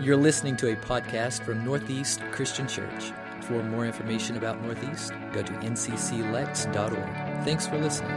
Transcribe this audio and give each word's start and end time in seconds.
You're 0.00 0.16
listening 0.16 0.56
to 0.56 0.72
a 0.72 0.76
podcast 0.76 1.44
from 1.44 1.64
Northeast 1.64 2.20
Christian 2.32 2.66
Church. 2.66 3.12
For 3.42 3.62
more 3.62 3.86
information 3.86 4.36
about 4.36 4.60
Northeast, 4.62 5.12
go 5.32 5.42
to 5.42 5.52
ncclex.org. 5.52 7.44
Thanks 7.44 7.66
for 7.66 7.78
listening. 7.78 8.10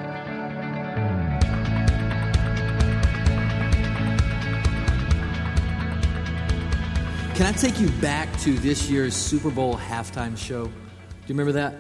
Can 7.35 7.46
I 7.46 7.51
take 7.51 7.79
you 7.79 7.89
back 7.99 8.39
to 8.42 8.53
this 8.60 8.89
year's 8.89 9.13
Super 9.13 9.51
Bowl 9.51 9.76
halftime 9.76 10.37
show? 10.37 10.65
Do 10.65 10.71
you 10.71 11.35
remember 11.35 11.51
that? 11.53 11.76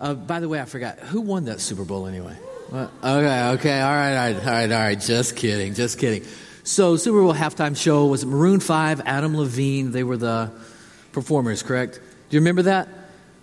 Uh, 0.00 0.14
by 0.14 0.40
the 0.40 0.48
way, 0.48 0.60
I 0.60 0.64
forgot. 0.64 0.98
Who 0.98 1.20
won 1.20 1.44
that 1.44 1.60
Super 1.60 1.84
Bowl 1.84 2.06
anyway? 2.06 2.34
What? 2.70 2.90
Okay, 3.02 3.48
okay, 3.50 3.80
all 3.80 3.90
right, 3.90 4.16
all 4.16 4.32
right, 4.32 4.36
all 4.36 4.52
right, 4.52 4.72
all 4.72 4.80
right. 4.80 5.00
Just 5.00 5.36
kidding, 5.36 5.74
just 5.74 5.98
kidding. 5.98 6.28
So, 6.62 6.96
Super 6.96 7.22
Bowl 7.22 7.32
halftime 7.32 7.76
show 7.76 8.06
was 8.06 8.24
Maroon 8.26 8.60
5, 8.60 9.02
Adam 9.06 9.36
Levine. 9.36 9.92
They 9.92 10.04
were 10.04 10.18
the 10.18 10.50
performers, 11.12 11.62
correct? 11.62 11.94
Do 11.94 12.36
you 12.36 12.40
remember 12.40 12.62
that? 12.62 12.88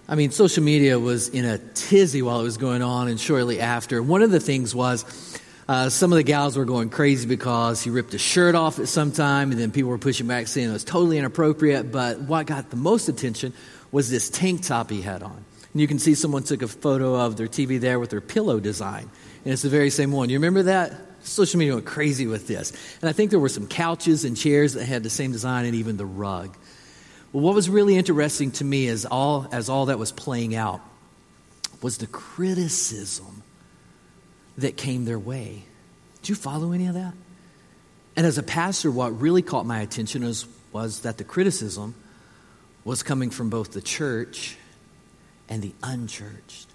I 0.07 0.15
mean, 0.15 0.31
social 0.31 0.63
media 0.63 0.99
was 0.99 1.27
in 1.27 1.43
a 1.43 1.57
tizzy 1.57 2.21
while 2.21 2.39
it 2.39 2.43
was 2.43 2.57
going 2.57 2.81
on 2.81 3.07
and 3.07 3.19
shortly 3.19 3.59
after. 3.59 4.01
One 4.01 4.21
of 4.21 4.31
the 4.31 4.39
things 4.39 4.73
was 4.75 5.03
uh, 5.67 5.89
some 5.89 6.13
of 6.13 6.17
the 6.17 6.23
gals 6.23 6.55
were 6.55 6.63
going 6.63 6.89
crazy 6.89 7.27
because 7.27 7.81
he 7.81 7.89
ripped 7.89 8.13
his 8.13 8.21
shirt 8.21 8.55
off 8.55 8.79
at 8.79 8.87
some 8.87 9.11
time, 9.11 9.51
and 9.51 9.59
then 9.59 9.71
people 9.71 9.89
were 9.89 9.97
pushing 9.97 10.27
back 10.27 10.47
saying 10.47 10.69
it 10.69 10.73
was 10.73 10.85
totally 10.85 11.17
inappropriate. 11.17 11.91
But 11.91 12.21
what 12.21 12.45
got 12.45 12.69
the 12.69 12.77
most 12.77 13.09
attention 13.09 13.51
was 13.91 14.09
this 14.09 14.29
tank 14.29 14.63
top 14.63 14.89
he 14.91 15.01
had 15.01 15.23
on. 15.23 15.43
And 15.73 15.81
you 15.81 15.87
can 15.87 15.99
see 15.99 16.15
someone 16.15 16.43
took 16.43 16.61
a 16.61 16.67
photo 16.67 17.15
of 17.15 17.35
their 17.35 17.47
TV 17.47 17.79
there 17.79 17.99
with 17.99 18.11
their 18.11 18.21
pillow 18.21 18.59
design. 18.59 19.09
And 19.43 19.53
it's 19.53 19.63
the 19.63 19.69
very 19.69 19.89
same 19.89 20.11
one. 20.11 20.29
You 20.29 20.37
remember 20.37 20.63
that? 20.63 20.93
Social 21.27 21.59
media 21.59 21.73
went 21.73 21.85
crazy 21.85 22.27
with 22.27 22.47
this. 22.47 22.71
And 23.01 23.09
I 23.09 23.13
think 23.13 23.31
there 23.31 23.39
were 23.39 23.49
some 23.49 23.67
couches 23.67 24.25
and 24.25 24.35
chairs 24.35 24.73
that 24.73 24.85
had 24.85 25.03
the 25.03 25.09
same 25.09 25.31
design 25.31 25.65
and 25.65 25.75
even 25.75 25.97
the 25.97 26.05
rug. 26.05 26.55
Well, 27.33 27.43
what 27.43 27.55
was 27.55 27.69
really 27.69 27.97
interesting 27.97 28.51
to 28.51 28.63
me 28.63 28.87
as 28.87 29.05
all, 29.05 29.47
as 29.51 29.69
all 29.69 29.87
that 29.87 29.99
was 29.99 30.11
playing 30.11 30.55
out 30.55 30.81
was 31.81 31.97
the 31.97 32.07
criticism 32.07 33.43
that 34.57 34.77
came 34.77 35.05
their 35.05 35.19
way. 35.19 35.63
Did 36.21 36.29
you 36.29 36.35
follow 36.35 36.71
any 36.71 36.87
of 36.87 36.95
that? 36.95 37.13
And 38.15 38.25
as 38.25 38.37
a 38.37 38.43
pastor, 38.43 38.89
what 38.89 39.19
really 39.21 39.43
caught 39.43 39.65
my 39.65 39.81
attention 39.81 40.23
was, 40.23 40.47
was 40.71 41.01
that 41.01 41.17
the 41.17 41.23
criticism 41.23 41.93
was 42.83 43.03
coming 43.03 43.29
from 43.29 43.49
both 43.49 43.73
the 43.73 43.81
church 43.81 44.57
and 45.49 45.61
the 45.61 45.73
unchurched. 45.83 46.67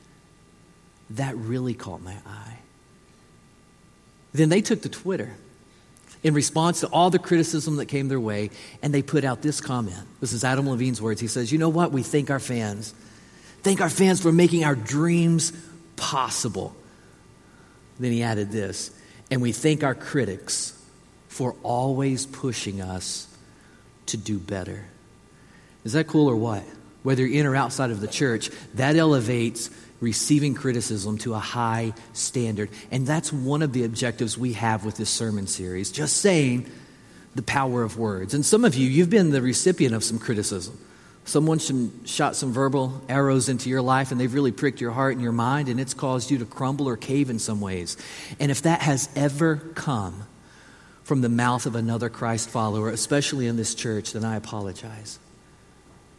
That 1.11 1.37
really 1.37 1.75
caught 1.75 2.03
my 2.03 2.17
eye. 2.27 2.59
Then 4.33 4.49
they 4.49 4.61
took 4.61 4.83
to 4.83 4.89
Twitter 4.89 5.35
in 6.23 6.35
response 6.35 6.81
to 6.81 6.87
all 6.89 7.11
the 7.11 7.19
criticism 7.19 7.77
that 7.77 7.87
came 7.87 8.09
their 8.09 8.21
way, 8.21 8.51
and 8.83 8.95
they 8.95 9.03
put 9.03 9.25
out 9.25 9.43
this 9.43 9.61
comment. 9.61 9.97
This 10.21 10.33
is 10.33 10.45
Adam 10.45 10.69
Levine's 10.69 11.03
words. 11.03 11.21
He 11.21 11.27
says, 11.27 11.53
You 11.53 11.59
know 11.59 11.69
what? 11.69 11.93
We 11.93 12.03
thank 12.03 12.31
our 12.31 12.39
fans. 12.39 12.95
Thank 13.63 13.81
our 13.81 13.91
fans 13.91 14.21
for 14.21 14.33
making 14.33 14.65
our 14.65 14.75
dreams 14.75 15.53
possible. 15.97 16.75
Then 17.99 18.13
he 18.13 18.23
added 18.23 18.51
this, 18.51 18.91
and 19.31 19.43
we 19.43 19.53
thank 19.53 19.85
our 19.85 19.95
critics 19.95 20.79
for 21.29 21.55
always 21.63 22.27
pushing 22.27 22.81
us 22.81 23.27
to 24.07 24.17
do 24.17 24.39
better. 24.39 24.85
Is 25.85 25.93
that 25.95 26.07
cool 26.07 26.29
or 26.29 26.37
what? 26.37 26.63
Whether 27.03 27.27
you're 27.27 27.41
in 27.41 27.47
or 27.47 27.57
outside 27.57 27.91
of 27.91 28.01
the 28.01 28.07
church, 28.07 28.51
that 28.75 28.97
elevates 28.97 29.71
receiving 30.03 30.53
criticism 30.53 31.17
to 31.17 31.33
a 31.33 31.39
high 31.39 31.95
standard. 32.13 32.69
And 32.91 33.07
that's 33.07 33.33
one 33.33 33.63
of 33.63 33.73
the 33.73 33.85
objectives 33.85 34.37
we 34.37 34.53
have 34.55 34.85
with 34.85 34.97
this 34.97 35.09
sermon 35.09 35.47
series. 35.47 35.91
Just 35.93 36.19
saying 36.19 36.71
the 37.35 37.43
power 37.43 37.83
of 37.83 37.97
words. 37.97 38.35
And 38.35 38.45
some 38.45 38.65
of 38.65 38.75
you, 38.75 38.87
you've 38.87 39.09
been 39.09 39.31
the 39.31 39.41
recipient 39.41 39.95
of 39.95 40.05
some 40.05 40.19
criticism. 40.19 40.79
Someone 41.25 41.61
shot 42.05 42.35
some 42.35 42.53
verbal 42.53 43.01
arrows 43.09 43.49
into 43.49 43.71
your 43.71 43.81
life 43.81 44.11
and 44.11 44.21
they've 44.21 44.35
really 44.35 44.51
pricked 44.51 44.81
your 44.81 44.91
heart 44.91 45.13
and 45.13 45.23
your 45.23 45.33
mind 45.33 45.69
and 45.69 45.79
it's 45.79 45.95
caused 45.95 46.33
you 46.33 46.39
to 46.39 46.45
crumble 46.45 46.89
or 46.89 46.97
cave 46.97 47.31
in 47.31 47.39
some 47.39 47.61
ways. 47.61 47.97
And 48.41 48.51
if 48.51 48.63
that 48.63 48.83
has 48.83 49.09
ever 49.15 49.57
come 49.77 50.25
from 51.05 51.21
the 51.21 51.29
mouth 51.29 51.65
of 51.65 51.77
another 51.77 52.09
Christ 52.09 52.51
follower, 52.51 52.91
especially 52.91 53.47
in 53.47 53.57
this 53.57 53.77
church, 53.77 54.13
then 54.13 54.25
I 54.25 54.35
apologize. 54.35 55.21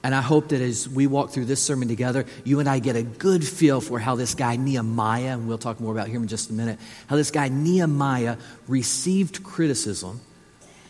And 0.03 0.13
I 0.13 0.21
hope 0.21 0.49
that 0.49 0.61
as 0.61 0.89
we 0.89 1.07
walk 1.07 1.31
through 1.31 1.45
this 1.45 1.63
sermon 1.63 1.87
together, 1.87 2.25
you 2.43 2.59
and 2.59 2.67
I 2.67 2.79
get 2.79 2.97
a 2.97 3.03
good 3.03 3.45
feel 3.47 3.79
for 3.79 3.99
how 3.99 4.15
this 4.15 4.35
guy 4.35 4.57
Nehemiah, 4.57 5.33
and 5.33 5.47
we'll 5.47 5.57
talk 5.57 5.79
more 5.79 5.93
about 5.93 6.09
him 6.09 6.23
in 6.23 6.27
just 6.27 6.49
a 6.49 6.53
minute, 6.53 6.77
how 7.07 7.15
this 7.15 7.31
guy 7.31 7.47
Nehemiah 7.47 8.37
received 8.67 9.43
criticism 9.43 10.19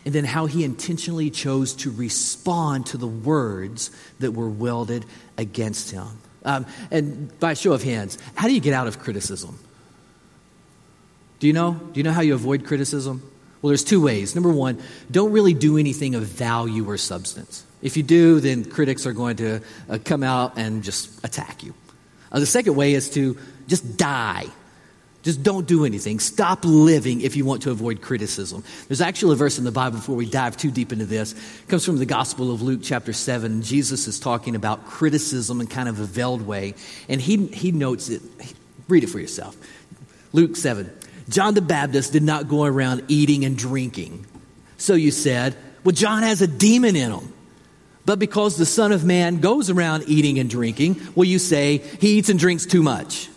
and 0.04 0.14
then 0.14 0.24
how 0.24 0.46
he 0.46 0.64
intentionally 0.64 1.30
chose 1.30 1.72
to 1.74 1.90
respond 1.90 2.86
to 2.86 2.98
the 2.98 3.06
words 3.06 3.90
that 4.18 4.32
were 4.32 4.48
welded 4.48 5.04
against 5.38 5.90
him. 5.90 6.06
Um, 6.44 6.66
and 6.90 7.38
by 7.40 7.54
show 7.54 7.72
of 7.72 7.82
hands, 7.82 8.18
how 8.34 8.48
do 8.48 8.54
you 8.54 8.60
get 8.60 8.74
out 8.74 8.86
of 8.86 8.98
criticism? 8.98 9.58
Do 11.38 11.46
you 11.46 11.52
know? 11.52 11.72
Do 11.72 12.00
you 12.00 12.04
know 12.04 12.12
how 12.12 12.20
you 12.20 12.34
avoid 12.34 12.66
criticism? 12.66 13.30
Well, 13.62 13.68
there's 13.68 13.84
two 13.84 14.02
ways. 14.02 14.34
Number 14.34 14.50
one, 14.50 14.82
don't 15.10 15.32
really 15.32 15.54
do 15.54 15.78
anything 15.78 16.14
of 16.14 16.24
value 16.24 16.88
or 16.88 16.98
substance. 16.98 17.64
If 17.84 17.98
you 17.98 18.02
do, 18.02 18.40
then 18.40 18.64
critics 18.64 19.06
are 19.06 19.12
going 19.12 19.36
to 19.36 19.60
uh, 19.88 19.98
come 20.02 20.22
out 20.22 20.54
and 20.56 20.82
just 20.82 21.22
attack 21.22 21.62
you. 21.62 21.74
Uh, 22.32 22.40
the 22.40 22.46
second 22.46 22.74
way 22.74 22.94
is 22.94 23.10
to 23.10 23.38
just 23.68 23.98
die. 23.98 24.46
Just 25.22 25.42
don't 25.42 25.66
do 25.66 25.84
anything. 25.84 26.18
Stop 26.18 26.64
living 26.64 27.20
if 27.20 27.36
you 27.36 27.44
want 27.44 27.62
to 27.62 27.70
avoid 27.70 28.00
criticism. 28.00 28.64
There's 28.88 29.02
actually 29.02 29.34
a 29.34 29.36
verse 29.36 29.58
in 29.58 29.64
the 29.64 29.72
Bible 29.72 29.98
before 29.98 30.16
we 30.16 30.28
dive 30.28 30.56
too 30.56 30.70
deep 30.70 30.92
into 30.92 31.04
this. 31.04 31.32
It 31.32 31.68
comes 31.68 31.84
from 31.84 31.98
the 31.98 32.06
Gospel 32.06 32.52
of 32.52 32.62
Luke, 32.62 32.80
chapter 32.82 33.12
7. 33.12 33.62
Jesus 33.62 34.06
is 34.08 34.18
talking 34.18 34.56
about 34.56 34.86
criticism 34.86 35.60
in 35.60 35.66
kind 35.66 35.88
of 35.88 36.00
a 36.00 36.04
veiled 36.04 36.42
way. 36.42 36.74
And 37.08 37.20
he, 37.20 37.46
he 37.48 37.70
notes 37.70 38.08
it. 38.08 38.22
Read 38.88 39.04
it 39.04 39.08
for 39.08 39.20
yourself. 39.20 39.56
Luke 40.32 40.56
7. 40.56 40.90
John 41.28 41.52
the 41.52 41.62
Baptist 41.62 42.12
did 42.12 42.22
not 42.22 42.48
go 42.48 42.64
around 42.64 43.04
eating 43.08 43.44
and 43.44 43.56
drinking. 43.56 44.26
So 44.78 44.94
you 44.94 45.10
said, 45.10 45.54
well, 45.84 45.94
John 45.94 46.22
has 46.22 46.42
a 46.42 46.46
demon 46.46 46.96
in 46.96 47.12
him. 47.12 47.32
But 48.06 48.18
because 48.18 48.56
the 48.56 48.66
Son 48.66 48.92
of 48.92 49.04
Man 49.04 49.38
goes 49.38 49.70
around 49.70 50.04
eating 50.06 50.38
and 50.38 50.50
drinking, 50.50 51.00
will 51.14 51.24
you 51.24 51.38
say 51.38 51.78
he 52.00 52.18
eats 52.18 52.28
and 52.28 52.38
drinks 52.38 52.66
too 52.66 52.82
much? 52.82 53.28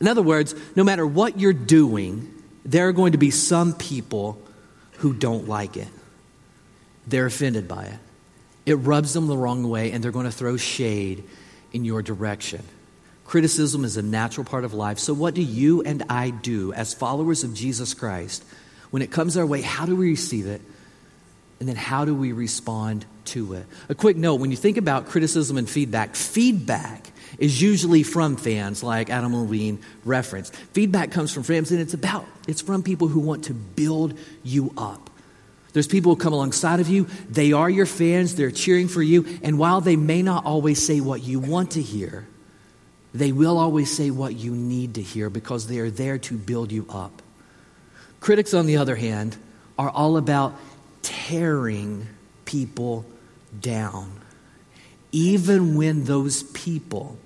In 0.00 0.08
other 0.08 0.22
words, 0.22 0.54
no 0.76 0.84
matter 0.84 1.06
what 1.06 1.40
you're 1.40 1.52
doing, 1.52 2.32
there 2.64 2.88
are 2.88 2.92
going 2.92 3.12
to 3.12 3.18
be 3.18 3.30
some 3.30 3.72
people 3.72 4.40
who 4.98 5.14
don't 5.14 5.48
like 5.48 5.76
it. 5.76 5.88
They're 7.06 7.26
offended 7.26 7.66
by 7.66 7.84
it. 7.84 7.98
It 8.66 8.74
rubs 8.74 9.14
them 9.14 9.26
the 9.26 9.36
wrong 9.36 9.66
way, 9.68 9.92
and 9.92 10.04
they're 10.04 10.12
going 10.12 10.26
to 10.26 10.32
throw 10.32 10.58
shade 10.58 11.24
in 11.72 11.84
your 11.86 12.02
direction. 12.02 12.62
Criticism 13.24 13.84
is 13.84 13.96
a 13.96 14.02
natural 14.02 14.44
part 14.44 14.64
of 14.64 14.74
life. 14.74 14.98
So, 14.98 15.14
what 15.14 15.34
do 15.34 15.42
you 15.42 15.82
and 15.82 16.02
I 16.10 16.30
do 16.30 16.72
as 16.74 16.92
followers 16.92 17.44
of 17.44 17.54
Jesus 17.54 17.94
Christ 17.94 18.44
when 18.90 19.02
it 19.02 19.10
comes 19.10 19.36
our 19.36 19.46
way? 19.46 19.62
How 19.62 19.86
do 19.86 19.96
we 19.96 20.10
receive 20.10 20.46
it? 20.46 20.60
And 21.60 21.68
then, 21.68 21.76
how 21.76 22.04
do 22.04 22.14
we 22.14 22.32
respond 22.32 23.06
to 23.28 23.54
it. 23.54 23.66
A 23.88 23.94
quick 23.94 24.16
note 24.16 24.36
when 24.36 24.50
you 24.50 24.56
think 24.56 24.76
about 24.76 25.06
criticism 25.06 25.56
and 25.56 25.68
feedback, 25.68 26.14
feedback 26.14 27.10
is 27.38 27.60
usually 27.62 28.02
from 28.02 28.36
fans 28.36 28.82
like 28.82 29.10
Adam 29.10 29.34
Levine 29.34 29.80
referenced. 30.04 30.54
Feedback 30.72 31.10
comes 31.10 31.32
from 31.32 31.42
fans 31.42 31.70
and 31.70 31.80
it's 31.80 31.94
about, 31.94 32.26
it's 32.46 32.60
from 32.60 32.82
people 32.82 33.08
who 33.08 33.20
want 33.20 33.44
to 33.44 33.54
build 33.54 34.18
you 34.42 34.72
up. 34.76 35.10
There's 35.72 35.86
people 35.86 36.14
who 36.14 36.20
come 36.20 36.32
alongside 36.32 36.80
of 36.80 36.88
you. 36.88 37.06
They 37.28 37.52
are 37.52 37.68
your 37.68 37.86
fans. 37.86 38.34
They're 38.34 38.50
cheering 38.50 38.88
for 38.88 39.02
you. 39.02 39.38
And 39.42 39.58
while 39.58 39.80
they 39.80 39.96
may 39.96 40.22
not 40.22 40.44
always 40.44 40.84
say 40.84 41.00
what 41.00 41.22
you 41.22 41.38
want 41.38 41.72
to 41.72 41.82
hear, 41.82 42.26
they 43.14 43.32
will 43.32 43.58
always 43.58 43.94
say 43.94 44.10
what 44.10 44.34
you 44.34 44.52
need 44.52 44.94
to 44.94 45.02
hear 45.02 45.30
because 45.30 45.66
they 45.66 45.78
are 45.78 45.90
there 45.90 46.18
to 46.18 46.36
build 46.36 46.72
you 46.72 46.86
up. 46.90 47.22
Critics, 48.20 48.54
on 48.54 48.66
the 48.66 48.78
other 48.78 48.96
hand, 48.96 49.36
are 49.78 49.90
all 49.90 50.16
about 50.16 50.54
tearing 51.02 52.06
people 52.44 53.06
down, 53.60 54.12
even 55.12 55.76
when 55.76 56.04
those 56.04 56.42
people 56.42 57.18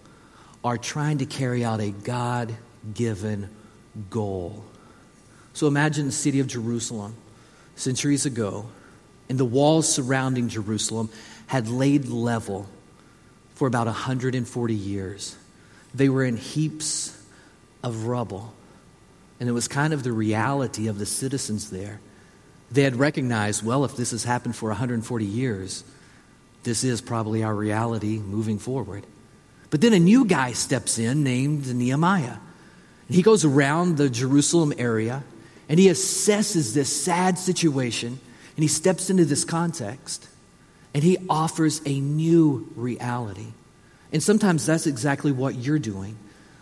are 0.64 0.78
trying 0.78 1.18
to 1.18 1.26
carry 1.26 1.64
out 1.64 1.80
a 1.80 1.90
God 1.90 2.54
given 2.94 3.50
goal. 4.10 4.64
So 5.52 5.66
imagine 5.66 6.06
the 6.06 6.12
city 6.12 6.40
of 6.40 6.46
Jerusalem 6.46 7.14
centuries 7.74 8.26
ago, 8.26 8.66
and 9.28 9.38
the 9.38 9.44
walls 9.44 9.92
surrounding 9.92 10.48
Jerusalem 10.48 11.10
had 11.46 11.68
laid 11.68 12.08
level 12.08 12.68
for 13.54 13.66
about 13.66 13.86
140 13.86 14.74
years. 14.74 15.36
They 15.94 16.08
were 16.08 16.24
in 16.24 16.36
heaps 16.36 17.18
of 17.82 18.06
rubble. 18.06 18.54
And 19.40 19.48
it 19.48 19.52
was 19.52 19.68
kind 19.68 19.92
of 19.92 20.04
the 20.04 20.12
reality 20.12 20.86
of 20.86 20.98
the 20.98 21.06
citizens 21.06 21.70
there. 21.70 22.00
They 22.70 22.82
had 22.82 22.96
recognized, 22.96 23.64
well, 23.64 23.84
if 23.84 23.96
this 23.96 24.12
has 24.12 24.24
happened 24.24 24.56
for 24.56 24.68
140 24.68 25.24
years, 25.24 25.84
this 26.64 26.84
is 26.84 27.00
probably 27.00 27.42
our 27.42 27.54
reality 27.54 28.18
moving 28.18 28.58
forward. 28.58 29.06
But 29.70 29.80
then 29.80 29.92
a 29.92 29.98
new 29.98 30.24
guy 30.24 30.52
steps 30.52 30.98
in 30.98 31.24
named 31.24 31.74
Nehemiah. 31.74 32.36
And 33.08 33.16
he 33.16 33.22
goes 33.22 33.44
around 33.44 33.96
the 33.96 34.10
Jerusalem 34.10 34.72
area 34.78 35.24
and 35.68 35.78
he 35.78 35.88
assesses 35.88 36.74
this 36.74 36.94
sad 36.94 37.38
situation 37.38 38.20
and 38.56 38.62
he 38.62 38.68
steps 38.68 39.10
into 39.10 39.24
this 39.24 39.44
context 39.44 40.28
and 40.94 41.02
He 41.02 41.18
offers 41.28 41.80
a 41.86 42.00
new 42.00 42.70
reality. 42.76 43.46
And 44.12 44.22
sometimes 44.22 44.66
that's 44.66 44.86
exactly 44.86 45.32
what 45.32 45.54
you're 45.54 45.78
doing. 45.78 46.16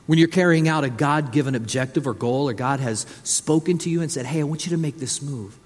When 0.06 0.18
you're 0.18 0.28
carrying 0.28 0.68
out 0.68 0.84
a 0.84 0.90
God 0.90 1.32
given 1.32 1.54
objective 1.54 2.06
or 2.06 2.14
goal, 2.14 2.48
or 2.48 2.52
God 2.52 2.80
has 2.80 3.06
spoken 3.22 3.78
to 3.78 3.90
you 3.90 4.02
and 4.02 4.10
said, 4.10 4.26
Hey, 4.26 4.40
I 4.40 4.44
want 4.44 4.66
you 4.66 4.70
to 4.70 4.76
make 4.76 4.98
this 4.98 5.22
move. 5.22 5.58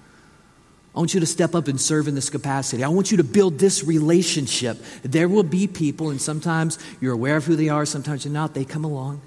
I 0.95 0.99
want 0.99 1.13
you 1.13 1.19
to 1.19 1.25
step 1.25 1.55
up 1.55 1.67
and 1.67 1.79
serve 1.79 2.07
in 2.07 2.15
this 2.15 2.29
capacity. 2.29 2.83
I 2.83 2.87
want 2.87 3.11
you 3.11 3.17
to 3.17 3.23
build 3.23 3.59
this 3.59 3.83
relationship. 3.83 4.77
There 5.03 5.27
will 5.27 5.43
be 5.43 5.67
people, 5.67 6.09
and 6.09 6.21
sometimes 6.21 6.79
you're 7.01 7.13
aware 7.13 7.35
of 7.35 7.45
who 7.45 7.57
they 7.57 7.67
are, 7.67 7.85
sometimes 7.85 8.23
you're 8.23 8.33
not. 8.33 8.53
They 8.53 8.63
come 8.63 8.85
along 8.85 9.21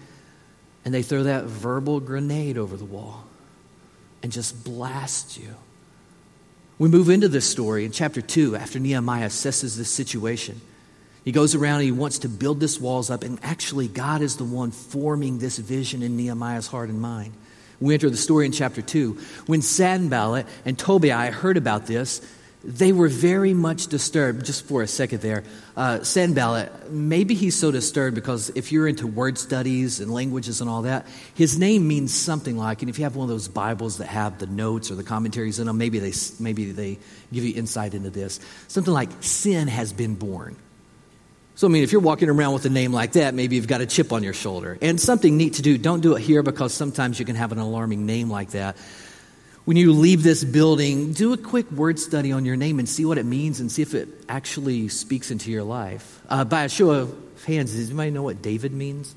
and 0.85 0.95
they 0.95 1.03
throw 1.03 1.25
that 1.25 1.45
verbal 1.45 2.01
grenade 2.01 2.57
over 2.57 2.77
the 2.77 2.85
wall 2.87 3.27
and 4.23 4.33
just 4.33 4.65
blast 4.65 5.39
you. 5.39 5.55
We 6.79 6.89
move 6.89 7.11
into 7.11 7.29
this 7.29 7.49
story 7.49 7.85
in 7.85 7.93
chapter 7.93 8.23
2 8.23 8.57
after 8.57 8.79
Nehemiah 8.79 9.27
assesses 9.27 9.77
this 9.77 9.91
situation. 9.91 10.61
He 11.25 11.33
goes 11.33 11.55
around 11.55 11.81
and 11.81 11.85
he 11.85 11.93
wants 11.93 12.21
to 12.21 12.29
build 12.29 12.61
this 12.61 12.81
walls 12.81 13.11
up, 13.11 13.23
and 13.23 13.39
actually, 13.43 13.89
God 13.89 14.23
is 14.23 14.37
the 14.37 14.45
one 14.45 14.71
forming 14.71 15.39
this 15.39 15.59
vision 15.59 16.03
in 16.03 16.17
Nehemiah's 16.17 16.69
heart 16.69 16.89
and 16.89 17.01
mind. 17.01 17.35
We 17.81 17.95
enter 17.95 18.11
the 18.11 18.17
story 18.17 18.47
in 18.47 18.53
chapter 18.53 18.83
2. 18.83 19.19
When 19.47 19.63
Sanballat 19.63 20.47
and 20.65 20.79
Tobiah 20.79 21.31
heard 21.31 21.57
about 21.57 21.87
this, 21.87 22.21
they 22.65 22.93
were 22.93 23.09
very 23.09 23.55
much 23.55 23.87
disturbed. 23.87 24.45
Just 24.45 24.67
for 24.67 24.83
a 24.83 24.89
second 24.89 25.23
there, 25.23 25.45
uh, 25.77 26.03
Sanballat, 26.03 26.91
maybe 26.91 27.35
he's 27.35 27.55
so 27.55 27.71
disturbed 27.71 28.17
because 28.17 28.51
if 28.51 28.73
you're 28.73 28.89
into 28.89 29.07
word 29.07 29.39
studies 29.39 30.01
and 30.01 30.13
languages 30.13 30.61
and 30.61 30.69
all 30.69 30.83
that, 30.83 31.07
his 31.35 31.57
name 31.57 31.87
means 31.87 32.13
something 32.13 32.57
like, 32.57 32.83
and 32.83 32.89
if 32.89 32.99
you 32.99 33.05
have 33.05 33.15
one 33.15 33.25
of 33.25 33.29
those 33.29 33.47
Bibles 33.47 33.99
that 33.99 34.09
have 34.09 34.39
the 34.39 34.47
notes 34.47 34.91
or 34.91 34.97
the 34.97 35.05
commentaries 35.05 35.61
in 35.61 35.69
them, 35.69 35.79
maybe 35.79 36.01
they, 36.01 36.13
maybe 36.41 36.73
they 36.73 36.99
give 37.33 37.45
you 37.45 37.55
insight 37.55 37.95
into 37.95 38.11
this. 38.11 38.41
Something 38.67 38.93
like, 38.93 39.11
sin 39.21 39.69
has 39.69 39.93
been 39.93 40.17
born. 40.17 40.57
So, 41.59 41.67
I 41.67 41.71
mean, 41.71 41.83
if 41.83 41.91
you're 41.91 42.01
walking 42.01 42.29
around 42.29 42.53
with 42.53 42.67
a 42.67 42.71
name 42.71 42.93
like 42.93 43.15
that, 43.15 43.35
maybe 43.35 43.57
you've 43.57 43.67
got 43.67 43.81
a 43.81 43.87
chip 43.87 44.13
on 44.13 44.23
your 44.23 44.33
shoulder. 44.33 44.79
And 44.81 45.01
something 45.01 45.37
neat 45.37 45.55
to 45.55 45.63
do, 45.63 45.77
don't 45.77 45.99
do 45.99 46.15
it 46.15 46.21
here 46.21 46.45
because 46.45 46.73
sometimes 46.73 47.19
you 47.19 47.25
can 47.25 47.35
have 47.35 47.51
an 47.51 47.59
alarming 47.59 48.07
name 48.07 48.31
like 48.31 48.51
that. 48.51 48.77
When 49.65 49.77
you 49.77 49.93
leave 49.93 50.23
this 50.23 50.45
building, 50.45 51.15
do 51.15 51.33
a 51.33 51.37
quick 51.37 51.69
word 51.73 51.99
study 51.99 52.31
on 52.31 52.45
your 52.45 52.55
name 52.55 52.79
and 52.79 52.89
see 52.89 53.05
what 53.05 53.19
it 53.19 53.27
means 53.27 53.59
and 53.59 53.73
see 53.73 53.83
if 53.83 53.93
it 53.95 54.09
actually 54.29 54.87
speaks 54.87 55.33
into 55.33 55.51
your 55.51 55.65
life. 55.65 56.23
Uh, 56.29 56.45
by 56.45 56.63
a 56.63 56.69
show 56.69 56.93
of 56.93 57.13
hands, 57.45 57.75
does 57.75 57.89
anybody 57.89 58.13
know 58.13 58.23
what 58.23 58.41
David 58.41 58.73
means? 58.73 59.17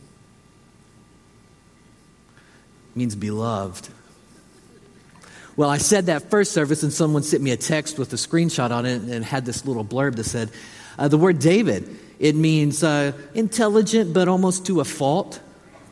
It 2.96 2.98
means 2.98 3.14
beloved. 3.14 3.88
Well, 5.56 5.70
I 5.70 5.78
said 5.78 6.08
that 6.08 6.32
first 6.32 6.54
service, 6.54 6.82
and 6.82 6.92
someone 6.92 7.22
sent 7.22 7.44
me 7.44 7.52
a 7.52 7.58
text 7.58 8.00
with 8.00 8.12
a 8.14 8.16
screenshot 8.16 8.72
on 8.72 8.88
it 8.88 9.04
and 9.04 9.24
had 9.24 9.46
this 9.46 9.64
little 9.64 9.86
blurb 9.86 10.16
that 10.16 10.24
said, 10.24 10.50
uh, 10.98 11.08
the 11.08 11.20
word 11.20 11.38
David 11.38 12.00
it 12.22 12.36
means 12.36 12.84
uh, 12.84 13.14
intelligent, 13.34 14.14
but 14.14 14.28
almost 14.28 14.68
to 14.68 14.80
a 14.80 14.86
fault. 14.86 15.42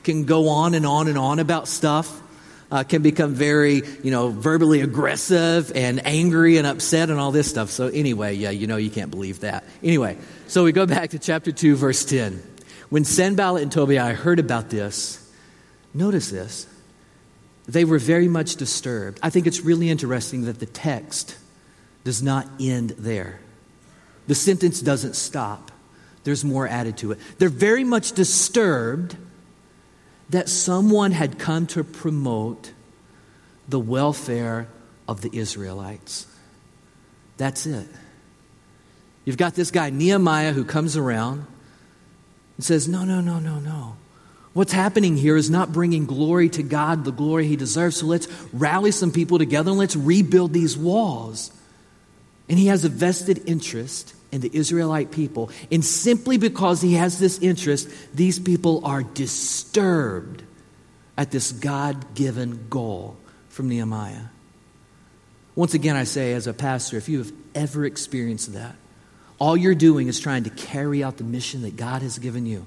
Can 0.03 0.25
go 0.25 0.47
on 0.47 0.75
and 0.75 0.85
on 0.85 1.07
and 1.07 1.17
on 1.17 1.39
about 1.39 1.67
stuff. 1.67 2.21
Uh, 2.71 2.83
can 2.83 3.01
become 3.01 3.33
very, 3.33 3.81
you 4.03 4.11
know, 4.11 4.29
verbally 4.29 4.81
aggressive 4.81 5.71
and 5.73 6.05
angry 6.05 6.57
and 6.57 6.67
upset 6.67 7.09
and 7.09 7.19
all 7.19 7.31
this 7.31 7.49
stuff. 7.49 7.71
So, 7.71 7.87
anyway, 7.87 8.35
yeah, 8.35 8.51
you 8.51 8.67
know, 8.67 8.77
you 8.77 8.91
can't 8.91 9.09
believe 9.09 9.39
that. 9.39 9.63
Anyway, 9.81 10.17
so 10.47 10.63
we 10.63 10.71
go 10.71 10.85
back 10.85 11.09
to 11.09 11.19
chapter 11.19 11.51
2, 11.51 11.75
verse 11.75 12.05
10. 12.05 12.43
When 12.89 13.05
Sanballat 13.05 13.63
and 13.63 13.71
Tobiah 13.71 14.13
heard 14.13 14.37
about 14.37 14.69
this, 14.69 15.33
notice 15.95 16.29
this, 16.29 16.67
they 17.67 17.85
were 17.85 17.97
very 17.97 18.27
much 18.27 18.55
disturbed. 18.55 19.19
I 19.23 19.31
think 19.31 19.47
it's 19.47 19.61
really 19.61 19.89
interesting 19.89 20.45
that 20.45 20.59
the 20.59 20.67
text 20.67 21.35
does 22.03 22.21
not 22.21 22.47
end 22.59 22.91
there, 22.99 23.39
the 24.27 24.35
sentence 24.35 24.79
doesn't 24.79 25.15
stop 25.15 25.71
there's 26.24 26.44
more 26.44 26.68
added 26.68 26.98
to 26.98 27.12
it. 27.13 27.19
They're 27.38 27.50
very 27.50 27.83
much 27.83 28.12
disturbed 28.13 29.16
that 30.30 30.50
someone 30.50 31.12
had 31.12 31.39
come 31.39 31.66
to 31.68 31.83
promote 31.83 32.71
the 33.68 33.80
welfare 33.80 34.68
of 35.07 35.21
the 35.21 35.36
Israelites. 35.36 36.27
That's 37.38 37.66
it. 37.66 37.88
You've 39.25 39.38
got 39.38 39.56
this 39.56 39.71
guy, 39.71 39.89
Nehemiah, 39.89 40.54
who 40.54 40.66
comes 40.66 40.98
around 40.98 41.45
and 42.57 42.66
says, 42.66 42.88
No, 42.88 43.06
no, 43.06 43.21
no, 43.21 43.39
no, 43.39 43.60
no. 43.60 43.95
What's 44.54 44.74
happening 44.74 45.16
here 45.16 45.38
is 45.38 45.50
not 45.50 45.71
bringing 45.71 46.06
glory 46.06 46.50
to 46.50 46.63
God, 46.63 47.06
the 47.06 47.12
glory 47.12 47.48
he 47.48 47.56
deserves. 47.56 47.98
So 47.98 48.07
let's 48.07 48.27
rally 48.51 48.92
some 48.92 49.12
people 49.12 49.38
together 49.38 49.69
and 49.69 49.80
let's 49.80 49.95
rebuild 49.95 50.54
these 50.54 50.75
walls. 50.75 51.51
And 52.49 52.57
he 52.57 52.67
has 52.67 52.83
a 52.83 52.89
vested 52.89 53.47
interest 53.47 54.15
in 54.31 54.41
the 54.41 54.49
Israelite 54.51 55.11
people. 55.11 55.51
And 55.71 55.85
simply 55.85 56.37
because 56.37 56.81
he 56.81 56.95
has 56.95 57.19
this 57.19 57.39
interest, 57.39 57.89
these 58.13 58.39
people 58.39 58.85
are 58.85 59.03
disturbed 59.03 60.43
at 61.17 61.31
this 61.31 61.51
God 61.51 62.15
given 62.15 62.67
goal 62.69 63.17
from 63.49 63.69
Nehemiah. 63.69 64.25
Once 65.55 65.73
again, 65.73 65.95
I 65.95 66.05
say, 66.05 66.33
as 66.33 66.47
a 66.47 66.53
pastor, 66.53 66.97
if 66.97 67.09
you 67.09 67.19
have 67.19 67.31
ever 67.53 67.85
experienced 67.85 68.53
that, 68.53 68.75
all 69.37 69.55
you're 69.55 69.75
doing 69.75 70.07
is 70.07 70.19
trying 70.19 70.43
to 70.45 70.49
carry 70.49 71.03
out 71.03 71.17
the 71.17 71.23
mission 71.23 71.61
that 71.61 71.75
God 71.75 72.01
has 72.01 72.17
given 72.19 72.45
you 72.45 72.65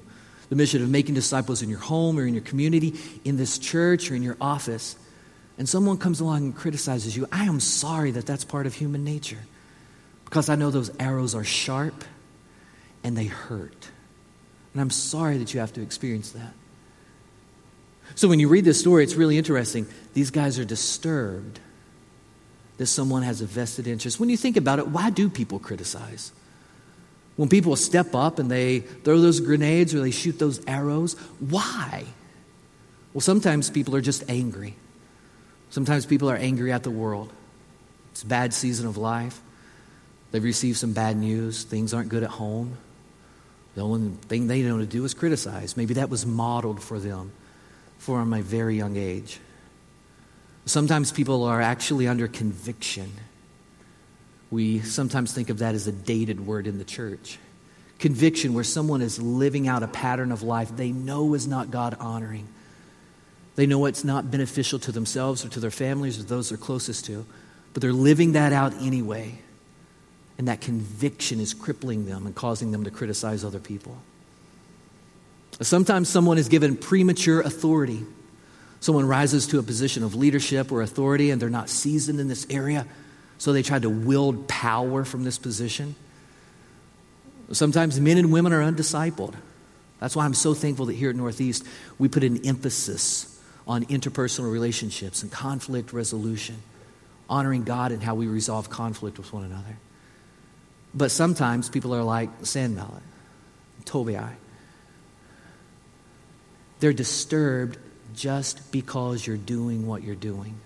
the 0.53 0.57
mission 0.57 0.83
of 0.83 0.91
making 0.91 1.15
disciples 1.15 1.63
in 1.63 1.71
your 1.71 1.79
home 1.79 2.19
or 2.19 2.27
in 2.27 2.35
your 2.35 2.43
community, 2.43 2.95
in 3.25 3.39
this 3.39 3.57
church 3.57 4.11
or 4.11 4.15
in 4.15 4.23
your 4.23 4.37
office. 4.39 4.97
And 5.57 5.67
someone 5.67 5.97
comes 5.97 6.21
along 6.21 6.43
and 6.43 6.55
criticizes 6.55 7.17
you. 7.17 7.27
I 7.33 7.45
am 7.45 7.59
sorry 7.59 8.11
that 8.11 8.27
that's 8.27 8.45
part 8.45 8.67
of 8.67 8.75
human 8.75 9.03
nature 9.03 9.39
because 10.33 10.49
I 10.49 10.55
know 10.55 10.71
those 10.71 10.91
arrows 10.99 11.35
are 11.35 11.45
sharp 11.45 12.07
and 13.05 13.15
they 13.15 13.27
hurt. 13.27 13.91
And 14.73 14.81
I'm 14.81 14.89
sorry 14.89 15.37
that 15.37 15.53
you 15.53 15.61
have 15.61 15.75
to 15.75 15.83
experience 15.83 16.31
that. 16.31 16.55
So 18.15 18.29
when 18.29 18.41
you 18.41 18.49
read 18.49 18.65
this 18.65 18.81
story, 18.81 19.05
it's 19.05 19.13
really 19.13 19.37
interesting. 19.37 19.87
These 20.15 20.31
guys 20.31 20.59
are 20.59 20.65
disturbed 20.65 21.61
that 22.79 22.87
someone 22.87 23.25
has 23.25 23.43
a 23.43 23.45
vested 23.45 23.87
interest. 23.87 24.19
When 24.19 24.31
you 24.31 24.39
think 24.39 24.57
about 24.57 24.79
it, 24.79 24.89
why 24.89 25.11
do 25.11 25.29
people 25.29 25.59
criticize? 25.59 26.33
When 27.37 27.51
people 27.51 27.77
step 27.77 28.15
up 28.15 28.39
and 28.39 28.51
they 28.51 28.79
throw 28.79 29.21
those 29.21 29.39
grenades 29.39 29.95
or 29.95 30.01
they 30.01 30.13
shoot 30.13 30.39
those 30.39 30.65
arrows, 30.67 31.13
why? 31.41 32.07
Well, 33.13 33.21
sometimes 33.21 33.69
people 33.69 33.95
are 33.97 34.01
just 34.01 34.25
angry. 34.31 34.77
Sometimes 35.69 36.07
people 36.07 36.31
are 36.31 36.37
angry 36.37 36.73
at 36.73 36.85
the 36.85 36.91
world. 36.91 37.31
It's 38.13 38.23
a 38.23 38.27
bad 38.27 38.55
season 38.55 38.87
of 38.87 38.97
life. 38.97 39.39
They've 40.33 40.43
received 40.43 40.79
some 40.79 40.95
bad 40.95 41.17
news. 41.17 41.63
Things 41.63 41.95
aren't 41.95 42.09
good 42.09 42.23
at 42.23 42.31
home. 42.31 42.79
The 43.75 43.83
only 43.83 44.17
thing 44.29 44.49
they 44.49 44.63
know 44.63 44.79
to 44.79 44.87
do 44.87 45.05
is 45.05 45.15
criticize. 45.15 45.77
Maybe 45.77 45.95
that 45.95 46.11
was 46.11 46.27
modeled 46.27 46.83
for 46.83 46.99
them 46.99 47.33
from 47.99 48.33
a 48.33 48.43
very 48.43 48.77
young 48.77 48.97
age. 48.97 49.39
Sometimes 50.65 51.13
people 51.13 51.45
are 51.45 51.61
actually 51.61 52.09
under 52.09 52.29
conviction. 52.29 53.13
We 54.51 54.81
sometimes 54.81 55.33
think 55.33 55.51
of 55.51 55.59
that 55.59 55.75
as 55.75 55.87
a 55.87 55.93
dated 55.93 56.47
word 56.47 56.67
in 56.67 56.79
the 56.79 56.85
church. 56.85 57.39
Conviction, 57.99 58.55
where 58.55 58.65
someone 58.65 59.03
is 59.03 59.21
living 59.21 59.69
out 59.69 59.83
a 59.83 59.89
pattern 59.89 60.33
of 60.33 60.43
life 60.43 60.75
they 60.77 60.93
know 60.93 61.35
is 61.35 61.47
not 61.47 61.71
God 61.71 61.97
honoring. 62.01 62.49
They 63.55 63.67
know 63.67 63.85
it's 63.85 64.05
not 64.05 64.31
beneficial 64.31 64.79
to 64.81 64.93
themselves 64.93 65.45
or 65.45 65.49
to 65.51 65.61
their 65.61 65.71
families 65.71 66.19
or 66.19 66.23
those 66.23 66.49
they're 66.49 66.59
closest 66.59 67.05
to, 67.07 67.27
but 67.75 67.83
they're 67.83 67.93
living 67.93 68.33
that 68.33 68.53
out 68.53 68.73
anyway 68.81 69.39
and 70.39 70.49
that 70.49 70.61
conviction 70.61 71.41
is 71.41 71.55
crippling 71.55 72.07
them 72.07 72.27
and 72.27 72.35
causing 72.35 72.73
them 72.73 72.85
to 72.85 72.91
criticize 72.91 73.45
other 73.45 73.59
people. 73.59 73.97
Sometimes 75.61 76.09
someone 76.09 76.39
is 76.39 76.49
given 76.49 76.77
premature 76.77 77.41
authority. 77.41 78.03
Someone 78.81 79.07
rises 79.07 79.47
to 79.49 79.59
a 79.59 79.63
position 79.63 80.03
of 80.03 80.15
leadership 80.15 80.73
or 80.73 80.83
authority 80.83 81.31
and 81.31 81.41
they're 81.41 81.51
not 81.51 81.69
seasoned 81.69 82.19
in 82.19 82.29
this 82.29 82.47
area, 82.51 82.87
so 83.39 83.53
they 83.53 83.63
try 83.63 83.79
to 83.79 83.91
wield 83.91 84.49
power 84.49 85.05
from 85.05 85.25
this 85.25 85.39
position. 85.39 85.95
Sometimes 87.53 88.01
men 88.01 88.17
and 88.19 88.33
women 88.33 88.53
are 88.53 88.63
undiscipled. 88.63 89.35
That's 90.01 90.17
why 90.17 90.25
I'm 90.25 90.35
so 90.35 90.55
thankful 90.55 90.87
that 90.87 90.95
here 90.95 91.11
at 91.11 91.17
Northeast 91.17 91.65
we 91.99 92.09
put 92.09 92.25
an 92.25 92.45
emphasis 92.45 93.41
on 93.69 93.85
interpersonal 93.85 94.51
relationships 94.51 95.23
and 95.23 95.31
conflict 95.31 95.93
resolution, 95.93 96.57
honoring 97.29 97.63
God 97.63 97.93
and 97.93 98.03
how 98.03 98.15
we 98.17 98.27
resolve 98.27 98.69
conflict 98.69 99.19
with 99.19 99.33
one 99.33 99.45
another. 99.45 99.77
But 100.95 101.11
sometimes 101.11 101.69
people 101.69 101.95
are 101.95 102.03
like 102.03 102.29
sand 102.43 102.77
Sanballat, 102.77 103.03
Tobiah. 103.85 104.29
They're 106.81 106.93
disturbed 106.93 107.79
just 108.15 108.73
because 108.73 109.27
you're 109.27 109.37
doing 109.37 109.87
what 109.87 110.03
you're 110.03 110.15
doing. 110.15 110.61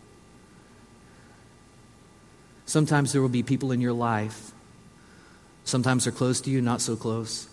Sometimes 2.65 3.13
there 3.13 3.23
will 3.23 3.29
be 3.29 3.45
people 3.45 3.71
in 3.71 3.81
your 3.81 3.93
life, 3.93 4.51
sometimes 5.65 6.05
they're 6.05 6.13
close 6.13 6.41
to 6.43 6.51
you, 6.51 6.61
not 6.61 6.81
so 6.81 6.97
close, 6.97 7.49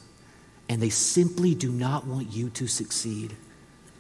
and 0.68 0.82
they 0.82 0.89
simply 0.89 1.53
do 1.53 1.72
not 1.72 2.08
want 2.08 2.32
you 2.32 2.50
to 2.51 2.68
succeed. 2.68 3.36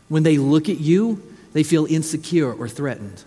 When 0.09 0.23
they 0.23 0.37
look 0.37 0.69
at 0.69 0.79
you, 0.79 1.21
they 1.53 1.63
feel 1.63 1.85
insecure 1.85 2.51
or 2.51 2.67
threatened. 2.67 3.23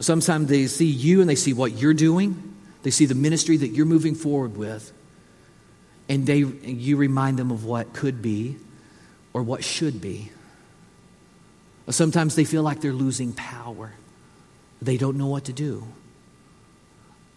Sometimes 0.00 0.48
they 0.48 0.66
see 0.66 0.86
you 0.86 1.20
and 1.20 1.30
they 1.30 1.34
see 1.34 1.54
what 1.54 1.72
you're 1.72 1.94
doing, 1.94 2.47
they 2.82 2.90
see 2.90 3.06
the 3.06 3.14
ministry 3.14 3.56
that 3.56 3.68
you're 3.68 3.86
moving 3.86 4.14
forward 4.14 4.56
with, 4.56 4.92
and 6.08 6.26
they, 6.26 6.38
you 6.38 6.96
remind 6.96 7.38
them 7.38 7.50
of 7.50 7.64
what 7.64 7.92
could 7.92 8.22
be 8.22 8.56
or 9.32 9.42
what 9.42 9.64
should 9.64 10.00
be. 10.00 10.30
Sometimes 11.90 12.34
they 12.34 12.44
feel 12.44 12.62
like 12.62 12.80
they're 12.80 12.92
losing 12.92 13.32
power. 13.32 13.92
They 14.82 14.96
don't 14.96 15.16
know 15.16 15.26
what 15.26 15.44
to 15.46 15.52
do 15.52 15.86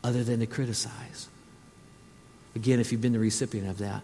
other 0.03 0.23
than 0.23 0.39
to 0.39 0.45
criticize. 0.45 1.29
Again, 2.55 2.79
if 2.79 2.91
you've 2.91 3.01
been 3.01 3.13
the 3.13 3.19
recipient 3.19 3.69
of 3.69 3.77
that, 3.77 4.01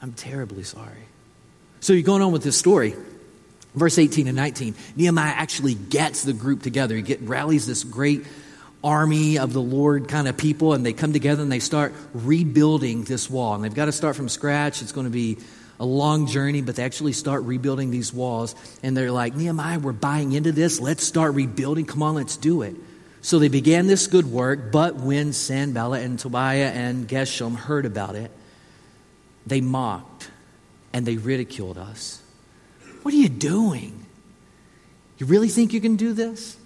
I'm 0.00 0.12
terribly 0.12 0.64
sorry. 0.64 1.06
So 1.80 1.92
you're 1.92 2.02
going 2.02 2.22
on 2.22 2.32
with 2.32 2.42
this 2.42 2.58
story. 2.58 2.94
Verse 3.74 3.98
18 3.98 4.26
and 4.26 4.36
19, 4.36 4.74
Nehemiah 4.96 5.32
actually 5.34 5.74
gets 5.74 6.24
the 6.24 6.32
group 6.32 6.62
together. 6.62 6.94
He 6.94 7.02
get, 7.02 7.22
rallies 7.22 7.66
this 7.66 7.84
great 7.84 8.26
army 8.84 9.38
of 9.38 9.52
the 9.52 9.62
Lord 9.62 10.08
kind 10.08 10.28
of 10.28 10.36
people, 10.36 10.72
and 10.72 10.84
they 10.84 10.92
come 10.92 11.12
together 11.12 11.42
and 11.42 11.50
they 11.52 11.60
start 11.60 11.92
rebuilding 12.14 13.04
this 13.04 13.30
wall. 13.30 13.54
And 13.54 13.64
they've 13.64 13.74
got 13.74 13.86
to 13.86 13.92
start 13.92 14.16
from 14.16 14.28
scratch. 14.28 14.82
It's 14.82 14.92
going 14.92 15.06
to 15.06 15.10
be 15.12 15.38
a 15.78 15.84
long 15.84 16.26
journey, 16.26 16.62
but 16.62 16.76
they 16.76 16.84
actually 16.84 17.12
start 17.12 17.42
rebuilding 17.42 17.90
these 17.90 18.12
walls. 18.12 18.54
And 18.82 18.96
they're 18.96 19.12
like, 19.12 19.34
Nehemiah, 19.34 19.78
we're 19.78 19.92
buying 19.92 20.32
into 20.32 20.52
this. 20.52 20.80
Let's 20.80 21.04
start 21.04 21.34
rebuilding. 21.34 21.86
Come 21.86 22.02
on, 22.02 22.14
let's 22.14 22.36
do 22.36 22.62
it. 22.62 22.76
So 23.20 23.38
they 23.38 23.48
began 23.48 23.86
this 23.86 24.08
good 24.08 24.26
work, 24.26 24.72
but 24.72 24.96
when 24.96 25.32
Sanballat 25.32 26.02
and 26.02 26.18
Tobiah 26.18 26.72
and 26.72 27.06
Geshem 27.06 27.54
heard 27.54 27.86
about 27.86 28.16
it, 28.16 28.32
they 29.46 29.60
mocked 29.60 30.30
and 30.92 31.06
they 31.06 31.16
ridiculed 31.16 31.78
us. 31.78 32.20
What 33.02 33.14
are 33.14 33.16
you 33.16 33.28
doing? 33.28 34.06
You 35.18 35.26
really 35.26 35.48
think 35.48 35.72
you 35.72 35.80
can 35.80 35.94
do 35.94 36.12
this? 36.12 36.56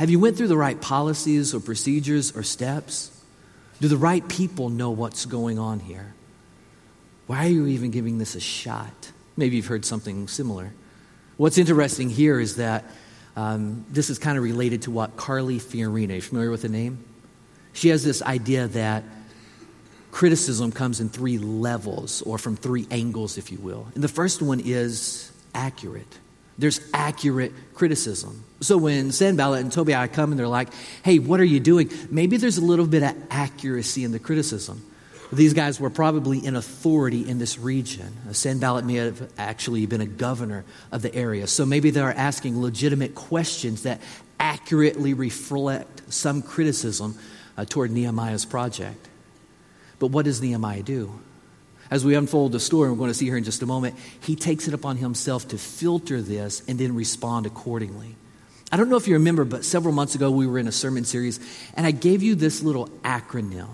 Have 0.00 0.08
you 0.08 0.18
went 0.18 0.38
through 0.38 0.48
the 0.48 0.56
right 0.56 0.80
policies 0.80 1.54
or 1.54 1.60
procedures 1.60 2.34
or 2.34 2.42
steps? 2.42 3.10
Do 3.82 3.88
the 3.88 3.98
right 3.98 4.26
people 4.26 4.70
know 4.70 4.92
what's 4.92 5.26
going 5.26 5.58
on 5.58 5.78
here? 5.78 6.14
Why 7.26 7.44
are 7.44 7.50
you 7.50 7.66
even 7.66 7.90
giving 7.90 8.16
this 8.16 8.34
a 8.34 8.40
shot? 8.40 9.12
Maybe 9.36 9.56
you've 9.56 9.66
heard 9.66 9.84
something 9.84 10.26
similar. 10.26 10.72
What's 11.36 11.58
interesting 11.58 12.08
here 12.08 12.40
is 12.40 12.56
that 12.56 12.84
um, 13.36 13.84
this 13.90 14.08
is 14.08 14.18
kind 14.18 14.38
of 14.38 14.44
related 14.44 14.80
to 14.82 14.90
what 14.90 15.18
Carly 15.18 15.58
Fiorina, 15.58 16.14
you 16.14 16.22
familiar 16.22 16.50
with 16.50 16.62
the 16.62 16.70
name? 16.70 17.04
She 17.74 17.90
has 17.90 18.02
this 18.02 18.22
idea 18.22 18.68
that 18.68 19.04
criticism 20.12 20.72
comes 20.72 21.00
in 21.00 21.10
three 21.10 21.36
levels 21.36 22.22
or 22.22 22.38
from 22.38 22.56
three 22.56 22.86
angles, 22.90 23.36
if 23.36 23.52
you 23.52 23.58
will. 23.58 23.86
And 23.94 24.02
the 24.02 24.08
first 24.08 24.40
one 24.40 24.60
is 24.60 25.30
accurate. 25.54 26.18
There's 26.58 26.80
accurate 26.92 27.52
criticism. 27.74 28.44
So 28.60 28.76
when 28.76 29.12
Sanballat 29.12 29.60
and 29.60 29.72
Tobiah 29.72 30.08
come 30.08 30.32
and 30.32 30.38
they're 30.38 30.46
like, 30.46 30.68
hey, 31.02 31.18
what 31.18 31.40
are 31.40 31.44
you 31.44 31.60
doing? 31.60 31.90
Maybe 32.10 32.36
there's 32.36 32.58
a 32.58 32.64
little 32.64 32.86
bit 32.86 33.02
of 33.02 33.16
accuracy 33.30 34.04
in 34.04 34.12
the 34.12 34.18
criticism. 34.18 34.84
These 35.32 35.54
guys 35.54 35.78
were 35.78 35.90
probably 35.90 36.44
in 36.44 36.56
authority 36.56 37.28
in 37.28 37.38
this 37.38 37.58
region. 37.58 38.16
Sanballat 38.32 38.84
may 38.84 38.96
have 38.96 39.30
actually 39.38 39.86
been 39.86 40.00
a 40.00 40.06
governor 40.06 40.64
of 40.90 41.02
the 41.02 41.14
area. 41.14 41.46
So 41.46 41.64
maybe 41.64 41.90
they 41.90 42.00
are 42.00 42.12
asking 42.12 42.60
legitimate 42.60 43.14
questions 43.14 43.84
that 43.84 44.00
accurately 44.40 45.14
reflect 45.14 46.12
some 46.12 46.42
criticism 46.42 47.16
uh, 47.56 47.64
toward 47.64 47.92
Nehemiah's 47.92 48.44
project. 48.44 49.08
But 50.00 50.08
what 50.08 50.24
does 50.24 50.42
Nehemiah 50.42 50.82
do? 50.82 51.20
As 51.90 52.04
we 52.04 52.14
unfold 52.14 52.52
the 52.52 52.60
story, 52.60 52.88
we're 52.88 52.96
going 52.96 53.10
to 53.10 53.14
see 53.14 53.26
here 53.26 53.36
in 53.36 53.44
just 53.44 53.62
a 53.62 53.66
moment, 53.66 53.96
he 54.20 54.36
takes 54.36 54.68
it 54.68 54.74
upon 54.74 54.96
himself 54.96 55.48
to 55.48 55.58
filter 55.58 56.22
this 56.22 56.62
and 56.68 56.78
then 56.78 56.94
respond 56.94 57.46
accordingly. 57.46 58.14
I 58.70 58.76
don't 58.76 58.88
know 58.88 58.96
if 58.96 59.08
you 59.08 59.14
remember, 59.14 59.44
but 59.44 59.64
several 59.64 59.92
months 59.92 60.14
ago 60.14 60.30
we 60.30 60.46
were 60.46 60.58
in 60.58 60.68
a 60.68 60.72
sermon 60.72 61.04
series, 61.04 61.40
and 61.74 61.84
I 61.84 61.90
gave 61.90 62.22
you 62.22 62.36
this 62.36 62.62
little 62.62 62.86
acronym. 63.02 63.68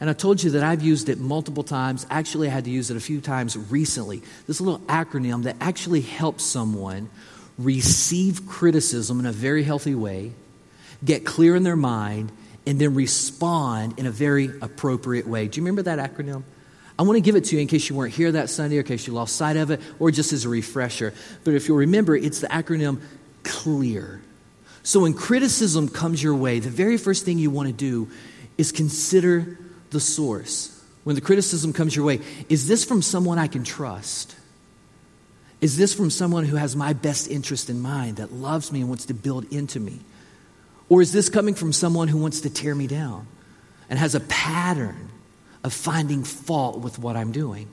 And 0.00 0.08
I 0.08 0.14
told 0.14 0.42
you 0.42 0.52
that 0.52 0.62
I've 0.62 0.80
used 0.80 1.10
it 1.10 1.18
multiple 1.18 1.62
times. 1.62 2.06
Actually, 2.08 2.48
I 2.48 2.50
had 2.52 2.64
to 2.64 2.70
use 2.70 2.90
it 2.90 2.96
a 2.96 3.00
few 3.00 3.20
times 3.20 3.58
recently. 3.58 4.22
This 4.46 4.62
little 4.62 4.80
acronym 4.86 5.42
that 5.42 5.56
actually 5.60 6.00
helps 6.00 6.42
someone 6.42 7.10
receive 7.58 8.46
criticism 8.46 9.20
in 9.20 9.26
a 9.26 9.32
very 9.32 9.62
healthy 9.62 9.94
way, 9.94 10.32
get 11.04 11.26
clear 11.26 11.54
in 11.54 11.64
their 11.64 11.76
mind, 11.76 12.32
and 12.66 12.78
then 12.78 12.94
respond 12.94 13.98
in 13.98 14.06
a 14.06 14.10
very 14.10 14.50
appropriate 14.62 15.26
way. 15.26 15.48
Do 15.48 15.60
you 15.60 15.64
remember 15.64 15.82
that 15.82 15.98
acronym? 15.98 16.44
I 17.00 17.02
want 17.02 17.16
to 17.16 17.22
give 17.22 17.34
it 17.34 17.44
to 17.44 17.56
you 17.56 17.62
in 17.62 17.66
case 17.66 17.88
you 17.88 17.96
weren't 17.96 18.12
here 18.12 18.30
that 18.30 18.50
Sunday, 18.50 18.76
or 18.76 18.80
in 18.80 18.86
case 18.86 19.06
you 19.06 19.14
lost 19.14 19.34
sight 19.34 19.56
of 19.56 19.70
it, 19.70 19.80
or 19.98 20.10
just 20.10 20.34
as 20.34 20.44
a 20.44 20.50
refresher. 20.50 21.14
But 21.44 21.54
if 21.54 21.66
you'll 21.66 21.78
remember, 21.78 22.14
it's 22.14 22.40
the 22.40 22.48
acronym 22.48 23.00
CLEAR. 23.42 24.20
So 24.82 25.00
when 25.00 25.14
criticism 25.14 25.88
comes 25.88 26.22
your 26.22 26.34
way, 26.34 26.58
the 26.58 26.68
very 26.68 26.98
first 26.98 27.24
thing 27.24 27.38
you 27.38 27.50
want 27.50 27.68
to 27.68 27.72
do 27.72 28.10
is 28.58 28.70
consider 28.70 29.58
the 29.88 29.98
source. 29.98 30.78
When 31.04 31.14
the 31.14 31.22
criticism 31.22 31.72
comes 31.72 31.96
your 31.96 32.04
way, 32.04 32.20
is 32.50 32.68
this 32.68 32.84
from 32.84 33.00
someone 33.00 33.38
I 33.38 33.46
can 33.46 33.64
trust? 33.64 34.36
Is 35.62 35.78
this 35.78 35.94
from 35.94 36.10
someone 36.10 36.44
who 36.44 36.56
has 36.56 36.76
my 36.76 36.92
best 36.92 37.30
interest 37.30 37.70
in 37.70 37.80
mind, 37.80 38.18
that 38.18 38.30
loves 38.30 38.70
me 38.70 38.80
and 38.80 38.90
wants 38.90 39.06
to 39.06 39.14
build 39.14 39.50
into 39.50 39.80
me? 39.80 40.00
Or 40.90 41.00
is 41.00 41.14
this 41.14 41.30
coming 41.30 41.54
from 41.54 41.72
someone 41.72 42.08
who 42.08 42.18
wants 42.18 42.42
to 42.42 42.50
tear 42.50 42.74
me 42.74 42.86
down 42.86 43.26
and 43.88 43.98
has 43.98 44.14
a 44.14 44.20
pattern 44.20 45.08
of 45.62 45.72
finding 45.72 46.24
fault 46.24 46.78
with 46.78 46.98
what 46.98 47.16
I'm 47.16 47.32
doing? 47.32 47.68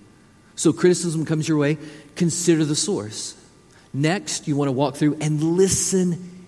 So 0.56 0.74
criticism 0.74 1.26
comes 1.26 1.48
your 1.48 1.58
way, 1.58 1.78
consider 2.16 2.66
the 2.66 2.76
source. 2.76 3.36
Next, 3.94 4.48
you 4.48 4.56
want 4.56 4.68
to 4.68 4.74
walk 4.74 4.96
through 4.96 5.18
and 5.22 5.42
listen 5.42 6.46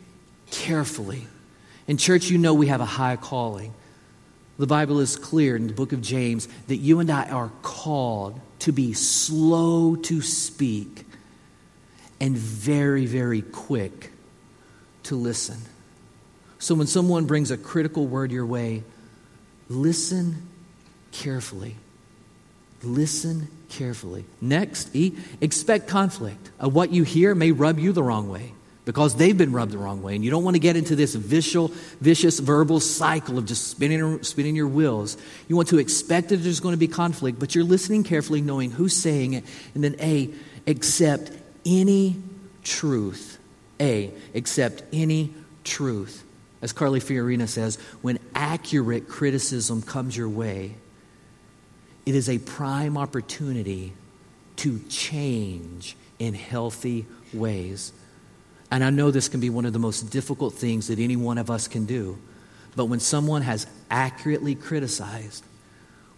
carefully. 0.51 1.27
In 1.87 1.97
church, 1.97 2.29
you 2.29 2.37
know 2.37 2.53
we 2.53 2.67
have 2.67 2.81
a 2.81 2.85
high 2.85 3.15
calling. 3.15 3.73
The 4.57 4.67
Bible 4.67 4.99
is 4.99 5.15
clear 5.15 5.55
in 5.55 5.67
the 5.67 5.73
book 5.73 5.93
of 5.93 6.01
James 6.01 6.47
that 6.67 6.75
you 6.77 6.99
and 6.99 7.09
I 7.09 7.29
are 7.29 7.51
called 7.61 8.39
to 8.59 8.71
be 8.71 8.93
slow 8.93 9.95
to 9.95 10.21
speak 10.21 11.05
and 12.19 12.37
very, 12.37 13.05
very 13.05 13.41
quick 13.41 14.11
to 15.03 15.15
listen. 15.15 15.57
So 16.57 16.75
when 16.75 16.87
someone 16.87 17.25
brings 17.25 17.51
a 17.51 17.57
critical 17.57 18.05
word 18.05 18.31
your 18.31 18.45
way, 18.45 18.83
listen 19.69 20.48
carefully. 21.11 21.75
Listen 22.83 23.47
carefully. 23.69 24.25
Next, 24.41 24.95
E, 24.95 25.15
expect 25.41 25.87
conflict. 25.87 26.51
Uh, 26.63 26.69
what 26.69 26.91
you 26.91 27.03
hear 27.03 27.35
may 27.35 27.51
rub 27.51 27.79
you 27.79 27.91
the 27.91 28.03
wrong 28.03 28.29
way 28.29 28.53
because 28.89 29.15
they've 29.15 29.37
been 29.37 29.51
rubbed 29.51 29.71
the 29.71 29.77
wrong 29.77 30.01
way. 30.01 30.15
And 30.15 30.25
you 30.25 30.31
don't 30.31 30.43
want 30.43 30.55
to 30.55 30.59
get 30.59 30.75
into 30.75 30.95
this 30.95 31.13
vicious, 31.13 31.69
vicious 32.01 32.39
verbal 32.39 32.79
cycle 32.79 33.37
of 33.37 33.45
just 33.45 33.67
spinning, 33.67 34.23
spinning 34.23 34.55
your 34.55 34.67
wheels. 34.67 35.15
You 35.47 35.55
want 35.55 35.67
to 35.67 35.77
expect 35.77 36.29
that 36.29 36.37
there's 36.37 36.59
going 36.59 36.73
to 36.73 36.79
be 36.79 36.87
conflict, 36.87 37.39
but 37.39 37.53
you're 37.53 37.63
listening 37.63 38.03
carefully, 38.03 38.41
knowing 38.41 38.71
who's 38.71 38.95
saying 38.95 39.33
it. 39.33 39.43
And 39.75 39.83
then, 39.83 39.95
A, 39.99 40.33
accept 40.65 41.31
any 41.67 42.15
truth. 42.63 43.37
A, 43.79 44.11
accept 44.33 44.81
any 44.91 45.35
truth. 45.63 46.23
As 46.61 46.73
Carly 46.73 46.99
Fiorina 46.99 47.47
says, 47.47 47.77
when 48.01 48.17
accurate 48.33 49.07
criticism 49.07 49.83
comes 49.83 50.17
your 50.17 50.29
way, 50.29 50.73
it 52.05 52.15
is 52.15 52.29
a 52.29 52.39
prime 52.39 52.97
opportunity 52.97 53.93
to 54.57 54.79
change 54.89 55.95
in 56.17 56.33
healthy 56.33 57.05
ways. 57.33 57.93
And 58.71 58.83
I 58.83 58.89
know 58.89 59.11
this 59.11 59.29
can 59.29 59.39
be 59.39 59.49
one 59.49 59.65
of 59.65 59.73
the 59.73 59.79
most 59.79 60.09
difficult 60.09 60.53
things 60.53 60.87
that 60.87 60.99
any 60.99 61.15
one 61.15 61.37
of 61.37 61.49
us 61.49 61.67
can 61.67 61.85
do. 61.85 62.17
But 62.75 62.85
when 62.85 62.99
someone 62.99 63.41
has 63.41 63.67
accurately 63.89 64.55
criticized, 64.55 65.43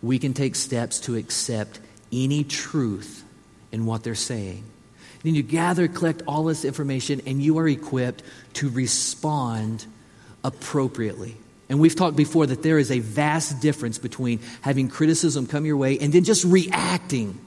we 0.01 0.19
can 0.19 0.33
take 0.33 0.55
steps 0.55 0.99
to 1.01 1.15
accept 1.15 1.79
any 2.11 2.43
truth 2.43 3.23
in 3.71 3.85
what 3.85 4.03
they're 4.03 4.15
saying. 4.15 4.63
Then 5.23 5.35
you 5.35 5.43
gather, 5.43 5.87
collect 5.87 6.23
all 6.27 6.45
this 6.45 6.65
information, 6.65 7.21
and 7.25 7.41
you 7.41 7.59
are 7.59 7.67
equipped 7.67 8.23
to 8.55 8.69
respond 8.69 9.85
appropriately. 10.43 11.37
And 11.71 11.79
we've 11.79 11.95
talked 11.95 12.17
before 12.17 12.45
that 12.45 12.61
there 12.61 12.77
is 12.77 12.91
a 12.91 12.99
vast 12.99 13.61
difference 13.61 13.97
between 13.97 14.41
having 14.59 14.89
criticism 14.89 15.47
come 15.47 15.65
your 15.65 15.77
way 15.77 15.97
and 15.97 16.13
then 16.13 16.23
just 16.23 16.43
reacting 16.43 17.39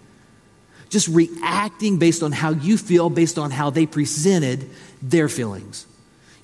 just 0.94 1.08
reacting 1.08 1.98
based 1.98 2.22
on 2.22 2.30
how 2.30 2.50
you 2.50 2.78
feel, 2.78 3.10
based 3.10 3.36
on 3.36 3.50
how 3.50 3.68
they 3.68 3.84
presented 3.84 4.70
their 5.02 5.28
feelings. 5.28 5.86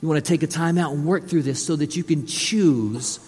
You 0.03 0.09
want 0.09 0.23
to 0.23 0.29
take 0.29 0.43
a 0.43 0.49
time 0.49 0.77
out 0.77 0.93
and 0.93 1.07
work 1.07 1.29
through 1.29 1.43
this 1.43 1.65
so 1.65 1.77
that 1.77 1.95
you 1.95 2.03
can 2.03 2.27
choose 2.27 3.21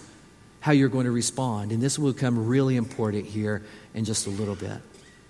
how 0.58 0.72
you're 0.72 0.88
going 0.88 1.04
to 1.04 1.12
respond. 1.12 1.70
And 1.70 1.80
this 1.80 1.96
will 1.96 2.12
become 2.12 2.48
really 2.48 2.74
important 2.74 3.26
here 3.26 3.62
in 3.94 4.04
just 4.04 4.26
a 4.26 4.30
little 4.30 4.56
bit. 4.56 4.78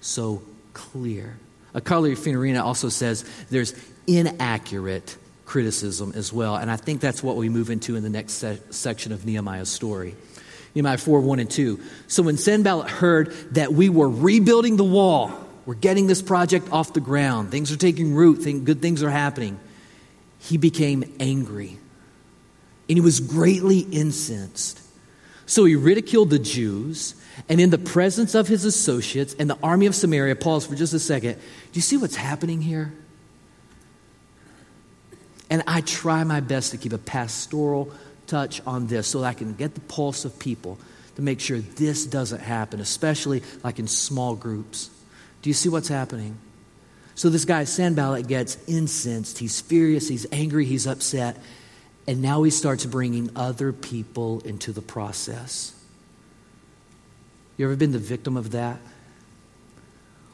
So 0.01 0.43
clear. 0.73 1.37
A 1.75 1.83
Carly 1.83 2.13
Fiorina 2.17 2.63
also 2.63 2.89
says 2.89 3.25
there's 3.51 3.75
inaccurate 4.07 5.19
criticism 5.45 6.13
as 6.15 6.33
well. 6.33 6.57
And 6.57 6.71
I 6.71 6.77
think 6.77 7.01
that's 7.01 7.23
what 7.23 7.37
we 7.37 7.49
move 7.49 7.71
into 7.71 7.97
in 7.97 8.03
the 8.03 8.11
next 8.11 8.35
se- 8.35 8.61
section 8.71 9.13
of 9.13 9.25
Nehemiah's 9.27 9.69
story. 9.69 10.15
Nehemiah 10.75 10.99
4 10.99 11.21
1 11.21 11.39
and 11.41 11.51
2. 11.51 11.81
So 12.09 12.23
when 12.23 12.37
Sanballat 12.37 12.89
heard 12.89 13.33
that 13.53 13.73
we 13.73 13.89
were 13.89 14.09
rebuilding 14.09 14.77
the 14.77 14.85
wall, 14.85 15.33
we're 15.67 15.75
getting 15.75 16.07
this 16.07 16.23
project 16.23 16.73
off 16.73 16.93
the 16.93 17.01
ground. 17.01 17.51
Things 17.51 17.71
are 17.71 17.77
taking 17.77 18.15
root. 18.15 18.43
good 18.65 18.81
things 18.81 19.03
are 19.03 19.11
happening. 19.11 19.61
He 20.39 20.57
became 20.57 21.05
angry. 21.21 21.79
And 22.89 22.99
he 22.99 23.01
was 23.01 23.21
greatly 23.21 23.81
incensed. 23.81 24.81
So 25.47 25.65
he 25.65 25.77
ridiculed 25.77 26.31
the 26.31 26.39
Jews, 26.39 27.15
and 27.49 27.61
in 27.61 27.71
the 27.71 27.79
presence 27.79 28.35
of 28.35 28.49
his 28.49 28.65
associates 28.65 29.35
and 29.39 29.51
the 29.51 29.59
army 29.63 29.87
of 29.87 29.95
Samaria, 29.95 30.37
pause 30.37 30.67
for 30.67 30.75
just 30.75 30.95
a 30.95 30.99
second. 30.99 31.35
Do 31.35 31.41
you 31.75 31.83
see 31.83 31.97
what's 31.97 32.17
happening 32.17 32.63
here? 32.63 32.93
And 35.53 35.63
I 35.67 35.83
try 35.83 36.25
my 36.25 36.41
best 36.41 36.71
to 36.71 36.79
keep 36.79 36.95
a 36.95 36.99
pastoral 36.99 37.93
touch 38.27 38.63
on 38.67 38.87
this 38.87 39.09
so 39.09 39.21
that 39.21 39.27
I 39.27 39.35
can 39.35 39.53
get 39.53 39.75
the 39.75 39.83
pulse 39.83 40.25
of 40.25 40.39
people 40.39 40.79
to 41.17 41.21
make 41.21 41.41
sure 41.41 41.59
this 41.59 42.07
doesn't 42.07 42.41
happen, 42.41 42.81
especially 42.81 43.43
like 43.63 43.79
in 43.79 43.87
small 43.87 44.35
groups. 44.35 44.89
Do 45.43 45.51
you 45.51 45.55
see 45.55 45.69
what's 45.69 45.89
happening? 45.89 46.39
So 47.17 47.29
this 47.29 47.45
guy, 47.45 47.65
Sanballat, 47.65 48.29
gets 48.29 48.57
incensed. 48.67 49.37
He's 49.41 49.61
furious, 49.61 50.09
he's 50.09 50.27
angry, 50.33 50.65
he's 50.65 50.87
upset. 50.87 51.37
And 52.07 52.23
now 52.23 52.45
he 52.45 52.51
starts 52.51 52.87
bringing 52.87 53.29
other 53.37 53.75
people 53.75 54.41
into 54.47 54.73
the 54.73 54.81
process. 54.81 55.79
You 57.59 57.67
ever 57.67 57.77
been 57.77 57.93
the 57.93 57.99
victim 57.99 58.39
of 58.39 58.53
that? 58.53 58.79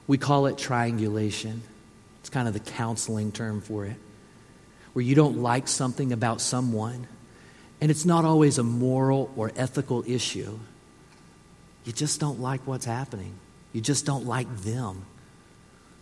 We 0.07 0.17
call 0.17 0.47
it 0.47 0.59
triangulation. 0.59 1.63
It's 2.21 2.31
kind 2.31 2.47
of 2.47 2.55
the 2.55 2.61
counseling 2.61 3.33
term 3.33 3.61
for 3.61 3.85
it. 3.85 3.97
Where 4.93 5.05
you 5.05 5.15
don't 5.15 5.39
like 5.39 5.69
something 5.69 6.13
about 6.13 6.41
someone, 6.41 7.07
and 7.81 7.91
it's 7.91 8.05
not 8.05 8.25
always 8.25 8.59
a 8.59 8.63
moral 8.63 9.33
or 9.37 9.53
ethical 9.57 10.03
issue. 10.07 10.59
You 11.85 11.93
just 11.93 12.21
don't 12.21 12.41
like 12.41 12.67
what's 12.67 12.85
happening. 12.85 13.35
You 13.73 13.81
just 13.81 14.05
don't 14.05 14.27
like 14.27 14.49
them. 14.59 15.05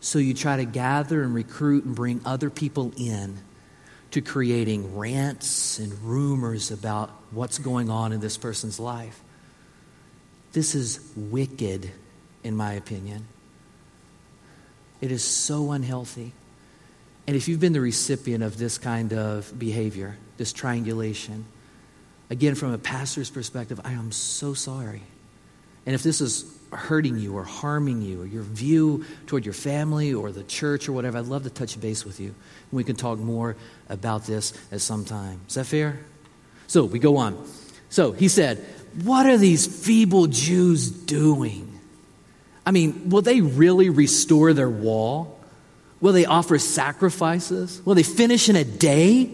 So 0.01 0.19
you 0.19 0.35
try 0.35 0.57
to 0.57 0.65
gather 0.65 1.23
and 1.23 1.35
recruit 1.35 1.85
and 1.85 1.95
bring 1.95 2.21
other 2.25 2.51
people 2.51 2.93
in 2.97 3.39
to 4.13 4.21
creating 4.21 4.97
rants 4.97 5.79
and 5.79 5.93
rumors 6.03 6.71
about 6.71 7.11
what's 7.33 7.59
going 7.59 7.91
on 7.91 8.13
in 8.13 8.21
this 8.21 8.37
person's 8.37 8.79
life. 8.79 9.21
This 10.53 10.75
is 10.75 11.01
wicked, 11.17 11.91
in 12.43 12.57
my 12.57 12.73
opinion. 12.75 13.27
It 15.01 15.13
is 15.13 15.23
so 15.23 15.73
unhealthy. 15.73 16.33
And 17.27 17.37
if 17.37 17.49
you've 17.49 17.61
been 17.61 17.73
the 17.73 17.81
recipient 17.81 18.45
of 18.45 18.57
this 18.57 18.79
kind 18.79 19.13
of 19.13 19.57
behavior, 19.59 20.17
this 20.37 20.53
triangulation, 20.53 21.45
again, 22.31 22.55
from 22.55 22.73
a 22.73 22.79
pastor's 22.79 23.31
perspective, 23.31 23.81
I 23.85 23.93
am 23.93 24.13
so 24.13 24.55
sorry. 24.55 25.03
And 25.87 25.95
if 25.95 26.03
this 26.03 26.21
is 26.21 26.45
hurting 26.73 27.19
you 27.19 27.37
or 27.37 27.45
harming 27.45 28.03
you 28.03 28.23
or 28.23 28.27
your 28.27 28.43
view 28.43 29.05
toward 29.27 29.45
your 29.45 29.55
family 29.55 30.13
or 30.13 30.33
the 30.33 30.43
church 30.43 30.89
or 30.89 30.93
whatever, 30.93 31.19
I'd 31.19 31.27
love 31.27 31.45
to 31.45 31.51
touch 31.51 31.81
base 31.81 32.05
with 32.05 32.21
you. 32.21 32.29
And 32.29 32.73
We 32.73 32.85
can 32.85 32.97
talk 32.97 33.19
more 33.19 33.57
about 33.89 34.25
this 34.27 34.53
at 34.73 34.81
some 34.81 35.05
time. 35.05 35.41
Is 35.49 35.55
that 35.55 35.67
fair? 35.67 35.99
So 36.67 36.85
we 36.85 36.99
go 36.99 37.17
on. 37.17 37.49
So 37.89 38.13
he 38.13 38.29
said, 38.29 38.65
What 39.05 39.27
are 39.27 39.39
these 39.39 39.67
feeble 39.67 40.27
Jews 40.27 40.91
doing? 40.91 41.81
I 42.65 42.73
mean, 42.73 43.11
will 43.11 43.23
they 43.23 43.41
really 43.41 43.91
restore 43.91 44.53
their 44.53 44.71
wall? 44.71 45.36
Will 46.01 46.13
they 46.13 46.27
offer 46.27 46.59
sacrifices? 46.59 47.81
Will 47.85 47.95
they 47.95 48.03
finish 48.03 48.49
in 48.49 48.57
a 48.57 48.65
day? 48.65 49.31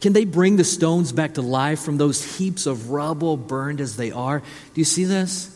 Can 0.00 0.12
they 0.12 0.24
bring 0.24 0.56
the 0.56 0.64
stones 0.64 1.10
back 1.12 1.34
to 1.34 1.42
life 1.42 1.80
from 1.80 1.98
those 1.98 2.36
heaps 2.36 2.66
of 2.66 2.90
rubble 2.90 3.36
burned 3.36 3.80
as 3.80 3.96
they 3.96 4.12
are? 4.12 4.40
Do 4.40 4.80
you 4.80 4.84
see 4.84 5.04
this? 5.04 5.54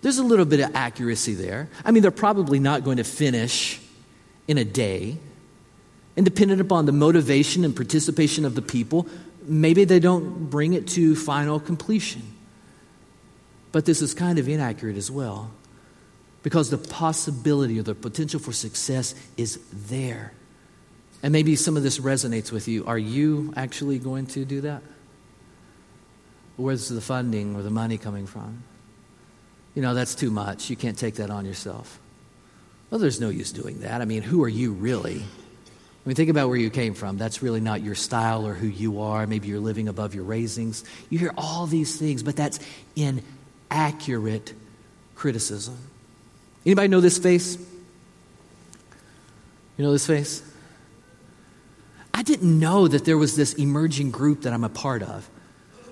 There's 0.00 0.18
a 0.18 0.24
little 0.24 0.46
bit 0.46 0.60
of 0.60 0.74
accuracy 0.74 1.34
there. 1.34 1.68
I 1.84 1.90
mean, 1.90 2.02
they're 2.02 2.10
probably 2.10 2.58
not 2.58 2.84
going 2.84 2.96
to 2.98 3.04
finish 3.04 3.80
in 4.48 4.56
a 4.56 4.64
day. 4.64 5.18
And 6.16 6.24
dependent 6.24 6.60
upon 6.60 6.86
the 6.86 6.92
motivation 6.92 7.64
and 7.64 7.76
participation 7.76 8.46
of 8.46 8.54
the 8.54 8.62
people, 8.62 9.06
maybe 9.42 9.84
they 9.84 10.00
don't 10.00 10.48
bring 10.48 10.72
it 10.72 10.86
to 10.88 11.14
final 11.14 11.60
completion. 11.60 12.22
But 13.72 13.84
this 13.84 14.00
is 14.00 14.14
kind 14.14 14.38
of 14.38 14.48
inaccurate 14.48 14.96
as 14.96 15.10
well 15.10 15.50
because 16.46 16.70
the 16.70 16.78
possibility 16.78 17.76
or 17.76 17.82
the 17.82 17.92
potential 17.92 18.38
for 18.38 18.52
success 18.52 19.16
is 19.36 19.58
there. 19.72 20.32
And 21.20 21.32
maybe 21.32 21.56
some 21.56 21.76
of 21.76 21.82
this 21.82 21.98
resonates 21.98 22.52
with 22.52 22.68
you. 22.68 22.86
Are 22.86 22.96
you 22.96 23.52
actually 23.56 23.98
going 23.98 24.26
to 24.28 24.44
do 24.44 24.60
that? 24.60 24.80
Where's 26.56 26.88
the 26.88 27.00
funding 27.00 27.56
or 27.56 27.62
the 27.62 27.70
money 27.70 27.98
coming 27.98 28.28
from? 28.28 28.62
you 29.76 29.82
know, 29.82 29.92
that's 29.92 30.14
too 30.14 30.30
much. 30.30 30.70
You 30.70 30.74
can't 30.74 30.98
take 30.98 31.16
that 31.16 31.30
on 31.30 31.44
yourself. 31.44 32.00
Well, 32.90 32.98
there's 32.98 33.20
no 33.20 33.28
use 33.28 33.52
doing 33.52 33.80
that. 33.80 34.00
I 34.00 34.06
mean, 34.06 34.22
who 34.22 34.42
are 34.42 34.48
you 34.48 34.72
really? 34.72 35.16
I 35.18 36.08
mean, 36.08 36.16
think 36.16 36.30
about 36.30 36.48
where 36.48 36.56
you 36.56 36.70
came 36.70 36.94
from. 36.94 37.18
That's 37.18 37.42
really 37.42 37.60
not 37.60 37.82
your 37.82 37.94
style 37.94 38.46
or 38.46 38.54
who 38.54 38.68
you 38.68 39.02
are. 39.02 39.26
Maybe 39.26 39.48
you're 39.48 39.60
living 39.60 39.88
above 39.88 40.14
your 40.14 40.24
raisings. 40.24 40.82
You 41.10 41.18
hear 41.18 41.34
all 41.36 41.66
these 41.66 41.98
things, 41.98 42.22
but 42.22 42.36
that's 42.36 42.58
inaccurate 42.96 44.54
criticism. 45.14 45.76
Anybody 46.66 46.88
know 46.88 47.00
this 47.00 47.16
face? 47.16 47.56
You 49.76 49.84
know 49.84 49.92
this 49.92 50.06
face? 50.06 50.42
I 52.12 52.24
didn't 52.24 52.58
know 52.58 52.88
that 52.88 53.04
there 53.04 53.16
was 53.16 53.36
this 53.36 53.54
emerging 53.54 54.10
group 54.10 54.42
that 54.42 54.52
I'm 54.52 54.64
a 54.64 54.68
part 54.68 55.04
of. 55.04 55.28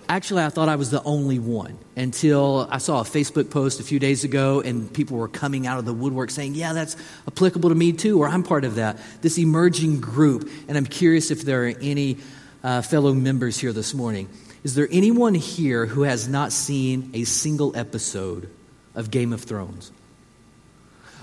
Actually, 0.09 0.43
I 0.43 0.49
thought 0.49 0.69
I 0.69 0.77
was 0.77 0.91
the 0.91 1.03
only 1.05 1.39
one 1.39 1.79
until 1.97 2.69
I 2.71 2.79
saw 2.79 3.01
a 3.01 3.05
Facebook 3.05 3.51
post 3.51 3.79
a 3.79 3.85
few 3.85 3.99
days 4.01 4.25
ago 4.25 4.61
and 4.61 4.93
people 4.93 5.17
were 5.17 5.29
coming 5.29 5.67
out 5.67 5.79
of 5.79 5.85
the 5.85 5.95
woodwork 5.95 6.31
saying, 6.31 6.57
Yeah, 6.57 6.73
that's 6.73 6.97
applicable 7.29 7.69
to 7.69 7.75
me 7.75 7.93
too, 7.93 8.21
or 8.21 8.29
I'm 8.29 8.43
part 8.43 8.65
of 8.65 8.75
that, 8.75 8.99
this 9.23 9.39
emerging 9.39 10.01
group. 10.01 10.51
And 10.67 10.77
I'm 10.77 10.87
curious 10.87 11.31
if 11.31 11.43
there 11.43 11.67
are 11.67 11.75
any 11.81 12.19
uh, 12.65 12.83
fellow 12.83 13.15
members 13.15 13.59
here 13.59 13.73
this 13.73 13.95
morning. 13.95 14.29
Is 14.65 14.75
there 14.75 14.89
anyone 14.91 15.35
here 15.35 15.87
who 15.87 16.03
has 16.03 16.27
not 16.27 16.53
seen 16.53 17.11
a 17.15 17.25
single 17.25 17.77
episode 17.77 18.51
of 18.95 19.11
Game 19.11 19.33
of 19.33 19.43
Thrones? 19.43 19.93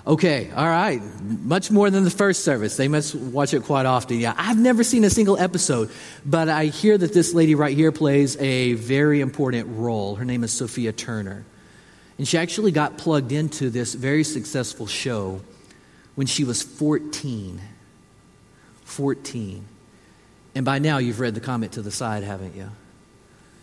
Okay, 0.06 0.50
all 0.52 0.66
right. 0.66 1.00
Much 1.22 1.70
more 1.70 1.92
than 1.92 2.04
the 2.04 2.10
first 2.10 2.44
service. 2.44 2.76
They 2.76 2.88
must 2.88 3.14
watch 3.14 3.54
it 3.54 3.64
quite 3.64 3.86
often. 3.86 4.20
Yeah, 4.20 4.34
I've 4.36 4.58
never 4.58 4.84
seen 4.84 5.04
a 5.04 5.12
single 5.12 5.38
episode, 5.38 5.92
but 6.26 6.50
I 6.50 6.66
hear 6.66 6.98
that 6.98 7.14
this 7.14 7.36
lady 7.36 7.54
right 7.54 7.76
here 7.76 7.92
plays 7.92 8.36
a 8.38 8.74
very 8.74 9.22
important 9.22 9.68
role. 9.78 10.16
Her 10.16 10.26
name 10.26 10.44
is 10.44 10.52
Sophia 10.52 10.92
Turner. 10.92 11.46
And 12.18 12.28
she 12.28 12.38
actually 12.38 12.72
got 12.72 12.98
plugged 12.98 13.32
into 13.32 13.70
this 13.70 13.94
very 13.94 14.24
successful 14.24 14.88
show 14.88 15.42
when 16.16 16.26
she 16.28 16.44
was 16.44 16.64
14. 16.64 17.62
14. 18.84 19.66
And 20.56 20.66
by 20.66 20.80
now 20.80 20.98
you've 20.98 21.20
read 21.20 21.36
the 21.36 21.42
comment 21.42 21.74
to 21.74 21.82
the 21.82 21.92
side, 21.92 22.24
haven't 22.24 22.56
you? 22.56 22.70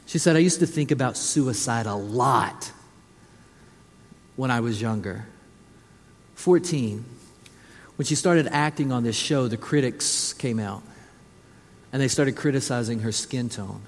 She 0.07 0.19
said, 0.19 0.37
I 0.37 0.39
used 0.39 0.61
to 0.61 0.67
think 0.67 0.91
about 0.91 1.17
suicide 1.17 1.87
a 1.87 1.95
lot 1.95 2.73
when 4.37 4.51
I 4.51 4.61
was 4.61 4.81
younger. 4.81 5.27
14, 6.39 7.05
when 7.97 8.07
she 8.07 8.15
started 8.15 8.47
acting 8.53 8.93
on 8.93 9.03
this 9.03 9.17
show, 9.17 9.49
the 9.49 9.57
critics 9.57 10.33
came 10.33 10.61
out 10.61 10.85
and 11.93 12.01
they 12.01 12.07
started 12.07 12.37
criticizing 12.37 13.01
her 13.01 13.11
skin 13.11 13.49
tone. 13.49 13.83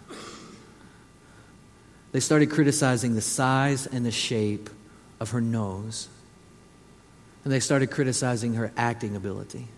They 2.10 2.18
started 2.18 2.50
criticizing 2.50 3.14
the 3.14 3.20
size 3.20 3.86
and 3.86 4.04
the 4.04 4.10
shape 4.10 4.68
of 5.20 5.30
her 5.30 5.40
nose. 5.40 6.08
And 7.44 7.52
they 7.52 7.60
started 7.60 7.92
criticizing 7.92 8.54
her 8.54 8.72
acting 8.76 9.14
ability. 9.14 9.68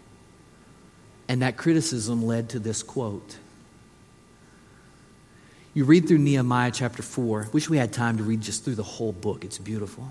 And 1.29 1.43
that 1.43 1.59
criticism 1.59 2.25
led 2.25 2.49
to 2.51 2.59
this 2.59 2.83
quote. 2.83 3.37
You 5.75 5.85
read 5.85 6.09
through 6.09 6.19
Nehemiah 6.19 6.71
chapter 6.71 7.03
4. 7.03 7.51
Wish 7.53 7.69
we 7.69 7.77
had 7.77 7.93
time 7.93 8.17
to 8.17 8.23
read 8.23 8.41
just 8.41 8.65
through 8.65 8.77
the 8.77 8.83
whole 8.83 9.13
book. 9.13 9.45
It's 9.45 9.59
beautiful. 9.59 10.11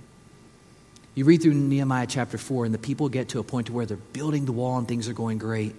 You 1.14 1.26
read 1.26 1.42
through 1.42 1.54
Nehemiah 1.54 2.08
chapter 2.08 2.38
4, 2.38 2.66
and 2.66 2.74
the 2.74 2.80
people 2.80 3.10
get 3.10 3.30
to 3.30 3.40
a 3.40 3.44
point 3.44 3.68
to 3.68 3.74
where 3.74 3.86
they're 3.86 3.98
building 3.98 4.46
the 4.46 4.54
wall 4.54 4.78
and 4.78 4.88
things 4.88 5.10
are 5.10 5.14
going 5.14 5.38
great. 5.38 5.76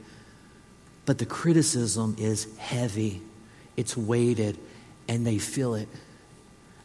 But 1.07 1.19
the 1.19 1.27
criticism 1.27 2.17
is 2.19 2.47
heavy, 2.59 3.23
it's 3.77 3.97
weighted, 3.97 4.59
and 5.09 5.27
they 5.27 5.39
feel 5.39 5.75
it. 5.75 5.89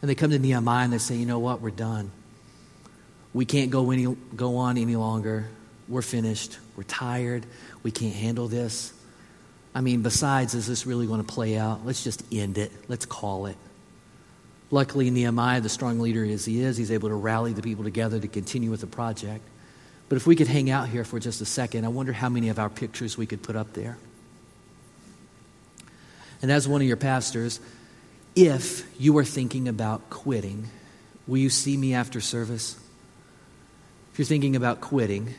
And 0.00 0.08
they 0.08 0.14
come 0.14 0.30
to 0.30 0.38
Nehemiah 0.38 0.84
and 0.84 0.92
they 0.92 0.98
say, 0.98 1.16
You 1.16 1.26
know 1.26 1.38
what? 1.38 1.60
We're 1.60 1.70
done. 1.70 2.10
We 3.34 3.44
can't 3.44 3.70
go, 3.70 3.90
any, 3.90 4.06
go 4.34 4.56
on 4.56 4.78
any 4.78 4.96
longer. 4.96 5.48
We're 5.86 6.02
finished. 6.02 6.58
We're 6.76 6.84
tired. 6.84 7.44
We 7.82 7.90
can't 7.90 8.14
handle 8.14 8.48
this. 8.48 8.92
I 9.74 9.80
mean, 9.80 10.02
besides, 10.02 10.54
is 10.54 10.66
this 10.66 10.86
really 10.86 11.06
going 11.06 11.20
to 11.22 11.32
play 11.32 11.58
out? 11.58 11.84
Let's 11.84 12.02
just 12.02 12.24
end 12.32 12.58
it. 12.58 12.72
Let's 12.88 13.06
call 13.06 13.46
it. 13.46 13.56
Luckily, 14.70 15.10
Nehemiah, 15.10 15.60
the 15.60 15.68
strong 15.68 15.98
leader 15.98 16.24
as 16.24 16.44
he 16.44 16.60
is, 16.60 16.76
he's 16.76 16.90
able 16.90 17.08
to 17.08 17.14
rally 17.14 17.52
the 17.52 17.62
people 17.62 17.84
together 17.84 18.20
to 18.20 18.28
continue 18.28 18.70
with 18.70 18.80
the 18.80 18.86
project. 18.86 19.42
But 20.08 20.16
if 20.16 20.26
we 20.26 20.36
could 20.36 20.46
hang 20.46 20.70
out 20.70 20.88
here 20.88 21.04
for 21.04 21.18
just 21.18 21.40
a 21.40 21.46
second, 21.46 21.84
I 21.84 21.88
wonder 21.88 22.12
how 22.12 22.28
many 22.28 22.48
of 22.48 22.58
our 22.58 22.68
pictures 22.68 23.16
we 23.16 23.26
could 23.26 23.42
put 23.42 23.56
up 23.56 23.72
there. 23.72 23.98
And 26.42 26.52
as 26.52 26.68
one 26.68 26.80
of 26.80 26.86
your 26.86 26.96
pastors, 26.96 27.60
if 28.36 28.86
you 29.00 29.16
are 29.18 29.24
thinking 29.24 29.68
about 29.68 30.10
quitting, 30.10 30.68
will 31.26 31.38
you 31.38 31.50
see 31.50 31.76
me 31.76 31.94
after 31.94 32.20
service? 32.20 32.78
If 34.12 34.18
you're 34.18 34.26
thinking 34.26 34.54
about 34.54 34.80
quitting 34.80 35.34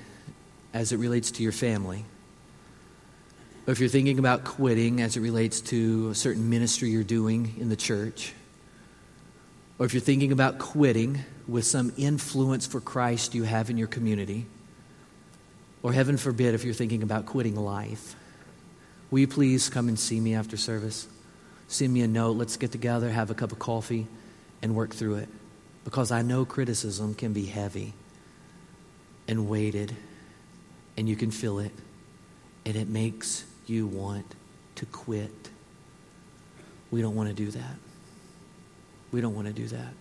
as 0.73 0.91
it 0.91 0.97
relates 0.97 1.31
to 1.31 1.43
your 1.43 1.51
family, 1.51 2.03
or 3.67 3.71
if 3.71 3.79
you're 3.79 3.89
thinking 3.89 4.19
about 4.19 4.43
quitting 4.43 5.01
as 5.01 5.15
it 5.15 5.21
relates 5.21 5.61
to 5.61 6.09
a 6.09 6.15
certain 6.15 6.49
ministry 6.49 6.89
you're 6.89 7.03
doing 7.03 7.55
in 7.59 7.69
the 7.69 7.75
church, 7.75 8.33
or 9.79 9.85
if 9.85 9.93
you're 9.93 10.01
thinking 10.01 10.33
about 10.33 10.59
quitting 10.59 11.23
with 11.47 11.63
some 11.63 11.93
influence 11.97 12.67
for 12.67 12.81
Christ 12.81 13.33
you 13.33 13.43
have 13.43 13.69
in 13.69 13.77
your 13.77 13.87
community, 13.87 14.45
or 15.81 15.93
heaven 15.93 16.17
forbid 16.17 16.53
if 16.53 16.65
you're 16.65 16.73
thinking 16.73 17.01
about 17.01 17.25
quitting 17.25 17.55
life, 17.55 18.15
will 19.09 19.19
you 19.19 19.27
please 19.27 19.69
come 19.69 19.87
and 19.87 19.97
see 19.97 20.19
me 20.19 20.35
after 20.35 20.57
service? 20.57 21.07
Send 21.69 21.93
me 21.93 22.01
a 22.01 22.07
note. 22.07 22.33
Let's 22.33 22.57
get 22.57 22.73
together, 22.73 23.09
have 23.09 23.31
a 23.31 23.33
cup 23.33 23.53
of 23.53 23.59
coffee, 23.59 24.05
and 24.61 24.75
work 24.75 24.93
through 24.93 25.15
it. 25.15 25.29
Because 25.85 26.11
I 26.11 26.23
know 26.23 26.43
criticism 26.43 27.13
can 27.13 27.31
be 27.31 27.45
heavy 27.45 27.93
and 29.27 29.47
weighted, 29.47 29.95
and 30.97 31.07
you 31.07 31.15
can 31.15 31.31
feel 31.31 31.59
it, 31.59 31.71
and 32.65 32.75
it 32.75 32.89
makes 32.89 33.45
you 33.65 33.87
want 33.87 34.35
to 34.75 34.85
quit. 34.87 35.49
We 36.91 37.01
don't 37.01 37.15
want 37.15 37.29
to 37.29 37.35
do 37.35 37.49
that. 37.51 37.75
We 39.11 39.21
don't 39.21 39.35
want 39.35 39.47
to 39.47 39.53
do 39.53 39.67
that. 39.67 39.93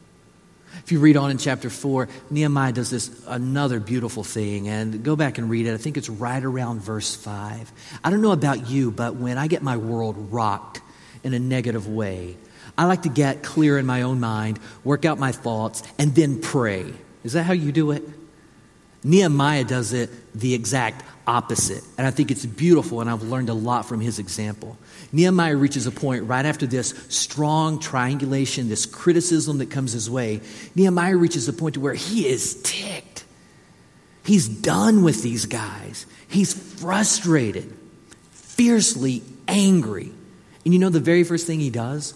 If 0.84 0.92
you 0.92 1.00
read 1.00 1.16
on 1.16 1.30
in 1.30 1.38
chapter 1.38 1.70
4, 1.70 2.08
Nehemiah 2.30 2.72
does 2.72 2.90
this 2.90 3.24
another 3.26 3.80
beautiful 3.80 4.22
thing, 4.22 4.68
and 4.68 5.02
go 5.02 5.16
back 5.16 5.38
and 5.38 5.48
read 5.48 5.66
it. 5.66 5.72
I 5.72 5.78
think 5.78 5.96
it's 5.96 6.10
right 6.10 6.42
around 6.42 6.82
verse 6.82 7.14
5. 7.14 7.72
I 8.04 8.10
don't 8.10 8.20
know 8.20 8.32
about 8.32 8.68
you, 8.68 8.90
but 8.90 9.16
when 9.16 9.38
I 9.38 9.46
get 9.46 9.62
my 9.62 9.78
world 9.78 10.30
rocked 10.30 10.82
in 11.24 11.32
a 11.32 11.38
negative 11.38 11.88
way, 11.88 12.36
I 12.76 12.84
like 12.84 13.02
to 13.02 13.08
get 13.08 13.42
clear 13.42 13.78
in 13.78 13.86
my 13.86 14.02
own 14.02 14.20
mind, 14.20 14.60
work 14.84 15.04
out 15.04 15.18
my 15.18 15.32
thoughts, 15.32 15.82
and 15.98 16.14
then 16.14 16.40
pray. 16.40 16.92
Is 17.24 17.32
that 17.32 17.44
how 17.44 17.54
you 17.54 17.72
do 17.72 17.90
it? 17.92 18.02
Nehemiah 19.04 19.64
does 19.64 19.92
it 19.92 20.10
the 20.38 20.54
exact 20.54 21.04
opposite. 21.26 21.84
And 21.98 22.06
I 22.06 22.10
think 22.10 22.30
it's 22.30 22.46
beautiful, 22.46 23.00
and 23.00 23.08
I've 23.08 23.22
learned 23.22 23.50
a 23.50 23.54
lot 23.54 23.86
from 23.86 24.00
his 24.00 24.18
example. 24.18 24.76
Nehemiah 25.12 25.56
reaches 25.56 25.86
a 25.86 25.90
point 25.90 26.24
right 26.24 26.44
after 26.44 26.66
this 26.66 26.88
strong 27.08 27.78
triangulation, 27.78 28.68
this 28.68 28.86
criticism 28.86 29.58
that 29.58 29.70
comes 29.70 29.92
his 29.92 30.10
way. 30.10 30.40
Nehemiah 30.74 31.16
reaches 31.16 31.48
a 31.48 31.52
point 31.52 31.74
to 31.74 31.80
where 31.80 31.94
he 31.94 32.26
is 32.26 32.60
ticked. 32.62 33.24
He's 34.24 34.48
done 34.48 35.04
with 35.04 35.22
these 35.22 35.46
guys. 35.46 36.06
He's 36.28 36.52
frustrated, 36.80 37.74
fiercely 38.32 39.22
angry. 39.46 40.12
And 40.64 40.74
you 40.74 40.80
know 40.80 40.90
the 40.90 41.00
very 41.00 41.24
first 41.24 41.46
thing 41.46 41.60
he 41.60 41.70
does? 41.70 42.14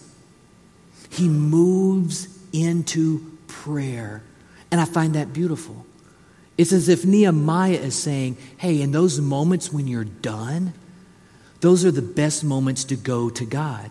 He 1.11 1.29
moves 1.29 2.29
into 2.53 3.39
prayer. 3.47 4.23
And 4.71 4.81
I 4.81 4.85
find 4.85 5.15
that 5.15 5.33
beautiful. 5.33 5.87
It's 6.59 6.73
as 6.73 6.89
if 6.89 7.05
Nehemiah 7.05 7.73
is 7.73 7.95
saying, 7.95 8.37
hey, 8.59 8.81
in 8.83 8.93
those 8.93 9.21
moments 9.21 9.73
when 9.73 9.87
you're 9.87 10.05
done, 10.05 10.75
those 11.61 11.85
are 11.85 11.91
the 11.91 12.03
best 12.03 12.45
moments 12.45 12.85
to 12.85 12.97
go 12.97 13.31
to 13.31 13.45
God. 13.45 13.91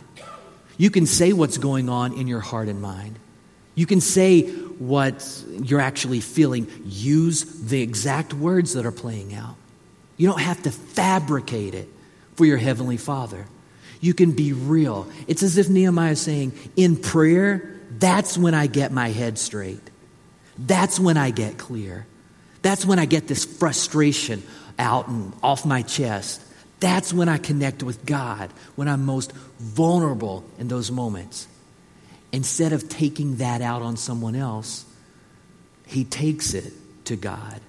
You 0.78 0.90
can 0.90 1.06
say 1.06 1.34
what's 1.34 1.58
going 1.58 1.90
on 1.90 2.14
in 2.14 2.28
your 2.28 2.40
heart 2.40 2.68
and 2.68 2.82
mind. 2.82 3.18
You 3.76 3.86
can 3.86 4.02
say 4.02 4.50
what 4.50 5.44
you're 5.50 5.80
actually 5.80 6.20
feeling. 6.20 6.68
Use 6.86 7.44
the 7.44 7.82
exact 7.82 8.34
words 8.34 8.74
that 8.74 8.86
are 8.86 8.92
playing 8.92 9.34
out. 9.34 9.56
You 10.18 10.28
don't 10.28 10.42
have 10.42 10.62
to 10.64 10.72
fabricate 10.72 11.74
it 11.74 11.88
for 12.36 12.46
your 12.46 12.58
Heavenly 12.58 12.98
Father. 12.98 13.48
You 14.02 14.14
can 14.14 14.32
be 14.32 14.54
real. 14.54 15.08
It's 15.28 15.44
as 15.44 15.58
if 15.58 15.70
Nehemiah 15.70 16.12
is 16.12 16.22
saying, 16.22 16.54
in 16.76 16.98
prayer, 16.98 17.80
that's 17.98 18.38
when 18.38 18.54
I 18.54 18.68
get 18.68 18.92
my 18.92 19.10
head 19.10 19.38
straight. 19.38 19.90
That's 20.58 21.00
when 21.00 21.18
I 21.18 21.32
get 21.32 21.58
clear. 21.58 22.06
That's 22.62 22.86
when 22.86 23.00
I 23.00 23.06
get 23.06 23.28
this 23.28 23.46
frustration 23.46 24.44
out 24.78 25.08
and 25.08 25.34
off 25.42 25.66
my 25.66 25.82
chest. 25.82 26.42
That's 26.80 27.14
when 27.14 27.30
I 27.30 27.38
connect 27.38 27.84
with 27.84 28.06
God, 28.06 28.50
when 28.76 28.88
I'm 28.88 29.06
most 29.06 29.32
vulnerable 29.60 30.44
in 30.58 30.68
those 30.68 30.92
moments. 30.92 31.48
Instead 32.32 32.74
of 32.74 32.90
taking 32.90 33.38
that 33.38 33.62
out 33.62 33.82
on 33.82 33.98
someone 33.98 34.36
else, 34.36 34.86
he 35.86 36.04
takes 36.04 36.54
it 36.54 36.74
to 37.06 37.16
God. 37.16 37.60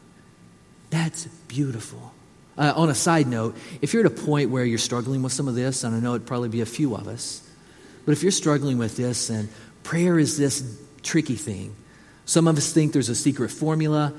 That's 0.90 1.26
beautiful. 1.48 2.12
Uh, 2.56 2.72
on 2.76 2.90
a 2.90 2.94
side 2.94 3.26
note, 3.26 3.56
if 3.80 3.92
you're 3.92 4.04
at 4.04 4.12
a 4.12 4.14
point 4.24 4.50
where 4.50 4.64
you're 4.64 4.78
struggling 4.78 5.22
with 5.22 5.32
some 5.32 5.48
of 5.48 5.54
this, 5.54 5.84
and 5.84 5.94
I 5.94 6.00
know 6.00 6.14
it'd 6.14 6.26
probably 6.26 6.50
be 6.50 6.60
a 6.60 6.66
few 6.66 6.94
of 6.94 7.08
us, 7.08 7.42
but 8.04 8.12
if 8.12 8.22
you're 8.22 8.32
struggling 8.32 8.78
with 8.78 8.96
this 8.96 9.30
and 9.30 9.48
prayer 9.82 10.18
is 10.18 10.36
this 10.36 10.78
tricky 11.02 11.36
thing, 11.36 11.74
some 12.24 12.46
of 12.46 12.56
us 12.56 12.72
think 12.72 12.92
there's 12.92 13.08
a 13.08 13.14
secret 13.14 13.50
formula 13.50 14.12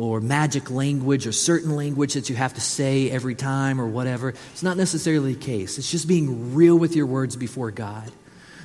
or 0.00 0.20
magic 0.20 0.70
language 0.70 1.26
or 1.26 1.32
certain 1.32 1.76
language 1.76 2.14
that 2.14 2.30
you 2.30 2.36
have 2.36 2.54
to 2.54 2.60
say 2.60 3.10
every 3.10 3.34
time 3.34 3.80
or 3.80 3.86
whatever. 3.86 4.30
It's 4.30 4.62
not 4.62 4.76
necessarily 4.76 5.34
the 5.34 5.40
case. 5.40 5.76
It's 5.78 5.90
just 5.90 6.08
being 6.08 6.54
real 6.54 6.78
with 6.78 6.96
your 6.96 7.06
words 7.06 7.36
before 7.36 7.70
God. 7.70 8.10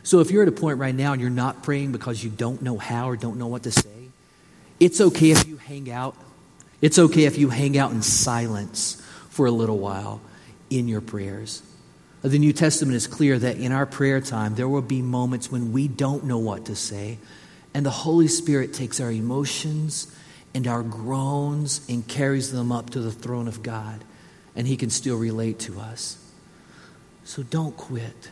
So 0.03 0.19
if 0.21 0.31
you're 0.31 0.43
at 0.43 0.47
a 0.47 0.53
point 0.53 0.77
right 0.77 0.95
now 0.95 1.11
and 1.11 1.21
you're 1.21 1.29
not 1.29 1.63
praying 1.63 1.91
because 1.91 2.23
you 2.23 2.29
don't 2.29 2.61
know 2.61 2.77
how 2.77 3.09
or 3.09 3.17
don't 3.17 3.37
know 3.37 3.47
what 3.47 3.63
to 3.63 3.71
say, 3.71 3.89
it's 4.79 5.01
okay 5.01 5.31
if 5.31 5.47
you 5.47 5.57
hang 5.57 5.91
out. 5.91 6.15
It's 6.81 6.99
okay 6.99 7.25
if 7.25 7.37
you 7.37 7.49
hang 7.49 7.77
out 7.77 7.91
in 7.91 8.01
silence 8.01 9.01
for 9.29 9.45
a 9.45 9.51
little 9.51 9.79
while 9.79 10.21
in 10.69 10.87
your 10.87 11.01
prayers. 11.01 11.61
The 12.21 12.39
New 12.39 12.53
Testament 12.53 12.95
is 12.95 13.07
clear 13.07 13.37
that 13.37 13.57
in 13.57 13.71
our 13.71 13.85
prayer 13.85 14.21
time, 14.21 14.55
there 14.55 14.69
will 14.69 14.81
be 14.81 15.01
moments 15.01 15.51
when 15.51 15.73
we 15.73 15.87
don't 15.87 16.23
know 16.23 16.37
what 16.37 16.65
to 16.65 16.75
say, 16.75 17.17
and 17.73 17.85
the 17.85 17.91
Holy 17.91 18.27
Spirit 18.27 18.73
takes 18.73 18.99
our 18.99 19.11
emotions 19.11 20.11
and 20.55 20.67
our 20.67 20.81
groans 20.81 21.85
and 21.89 22.07
carries 22.07 22.53
them 22.53 22.71
up 22.71 22.91
to 22.91 23.01
the 23.01 23.11
throne 23.11 23.49
of 23.49 23.61
God, 23.61 24.01
and 24.55 24.65
He 24.65 24.77
can 24.77 24.89
still 24.89 25.17
relate 25.17 25.59
to 25.59 25.79
us. 25.81 26.17
So 27.25 27.43
don't 27.43 27.75
quit. 27.75 28.31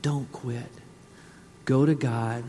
Don't 0.00 0.32
quit. 0.32 0.70
Go 1.66 1.84
to 1.84 1.94
God. 1.94 2.42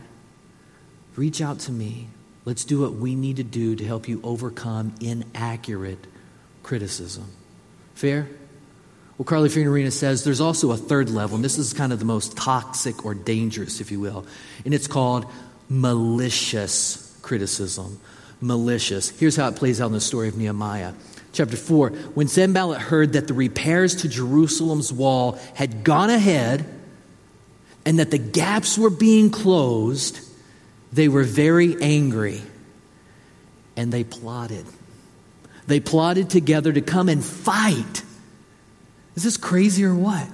Reach 1.16 1.42
out 1.42 1.58
to 1.60 1.72
me. 1.72 2.08
Let's 2.46 2.64
do 2.64 2.80
what 2.80 2.94
we 2.94 3.14
need 3.14 3.36
to 3.36 3.42
do 3.42 3.76
to 3.76 3.84
help 3.84 4.08
you 4.08 4.22
overcome 4.24 4.94
inaccurate 5.02 6.06
criticism. 6.62 7.26
Fair? 7.94 8.26
Well, 9.18 9.26
Carly 9.26 9.50
Fiorina 9.50 9.92
says 9.92 10.24
there's 10.24 10.40
also 10.40 10.70
a 10.70 10.78
third 10.78 11.10
level, 11.10 11.36
and 11.36 11.44
this 11.44 11.58
is 11.58 11.74
kind 11.74 11.92
of 11.92 11.98
the 11.98 12.06
most 12.06 12.38
toxic 12.38 13.04
or 13.04 13.12
dangerous, 13.12 13.82
if 13.82 13.90
you 13.90 14.00
will, 14.00 14.24
and 14.64 14.72
it's 14.72 14.86
called 14.86 15.26
malicious 15.68 17.18
criticism 17.20 18.00
malicious. 18.40 19.10
Here's 19.10 19.36
how 19.36 19.48
it 19.48 19.56
plays 19.56 19.80
out 19.80 19.86
in 19.86 19.92
the 19.92 20.00
story 20.00 20.28
of 20.28 20.36
Nehemiah. 20.36 20.94
Chapter 21.32 21.56
4 21.56 21.90
When 22.14 22.28
Sanballat 22.28 22.80
heard 22.80 23.12
that 23.12 23.28
the 23.28 23.34
repairs 23.34 23.96
to 23.96 24.08
Jerusalem's 24.08 24.92
wall 24.92 25.38
had 25.54 25.84
gone 25.84 26.10
ahead 26.10 26.64
and 27.86 27.98
that 27.98 28.10
the 28.10 28.18
gaps 28.18 28.76
were 28.76 28.90
being 28.90 29.30
closed, 29.30 30.20
they 30.92 31.08
were 31.08 31.24
very 31.24 31.80
angry 31.80 32.42
and 33.76 33.92
they 33.92 34.04
plotted. 34.04 34.66
They 35.66 35.80
plotted 35.80 36.30
together 36.30 36.72
to 36.72 36.80
come 36.80 37.08
and 37.08 37.24
fight. 37.24 38.02
Is 39.14 39.22
this 39.22 39.36
crazy 39.36 39.84
or 39.84 39.94
what? 39.94 40.26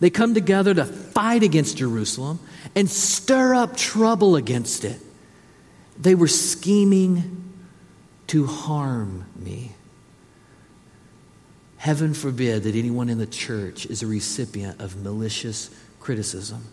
They 0.00 0.10
come 0.10 0.34
together 0.34 0.74
to 0.74 0.84
fight 0.84 1.42
against 1.42 1.76
Jerusalem 1.76 2.40
and 2.74 2.90
stir 2.90 3.54
up 3.54 3.76
trouble 3.76 4.36
against 4.36 4.84
it. 4.84 5.00
They 5.98 6.14
were 6.14 6.28
scheming 6.28 7.54
to 8.28 8.46
harm 8.46 9.26
me. 9.36 9.72
Heaven 11.76 12.14
forbid 12.14 12.62
that 12.62 12.74
anyone 12.74 13.08
in 13.10 13.18
the 13.18 13.26
church 13.26 13.86
is 13.86 14.02
a 14.02 14.06
recipient 14.06 14.80
of 14.80 14.96
malicious 15.02 15.70
criticism. 16.00 16.64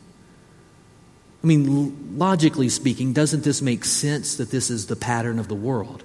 I 1.43 1.47
mean, 1.47 2.17
logically 2.17 2.69
speaking, 2.69 3.13
doesn't 3.13 3.43
this 3.43 3.61
make 3.61 3.83
sense 3.83 4.37
that 4.37 4.51
this 4.51 4.69
is 4.69 4.85
the 4.85 4.95
pattern 4.95 5.39
of 5.39 5.47
the 5.47 5.55
world? 5.55 6.03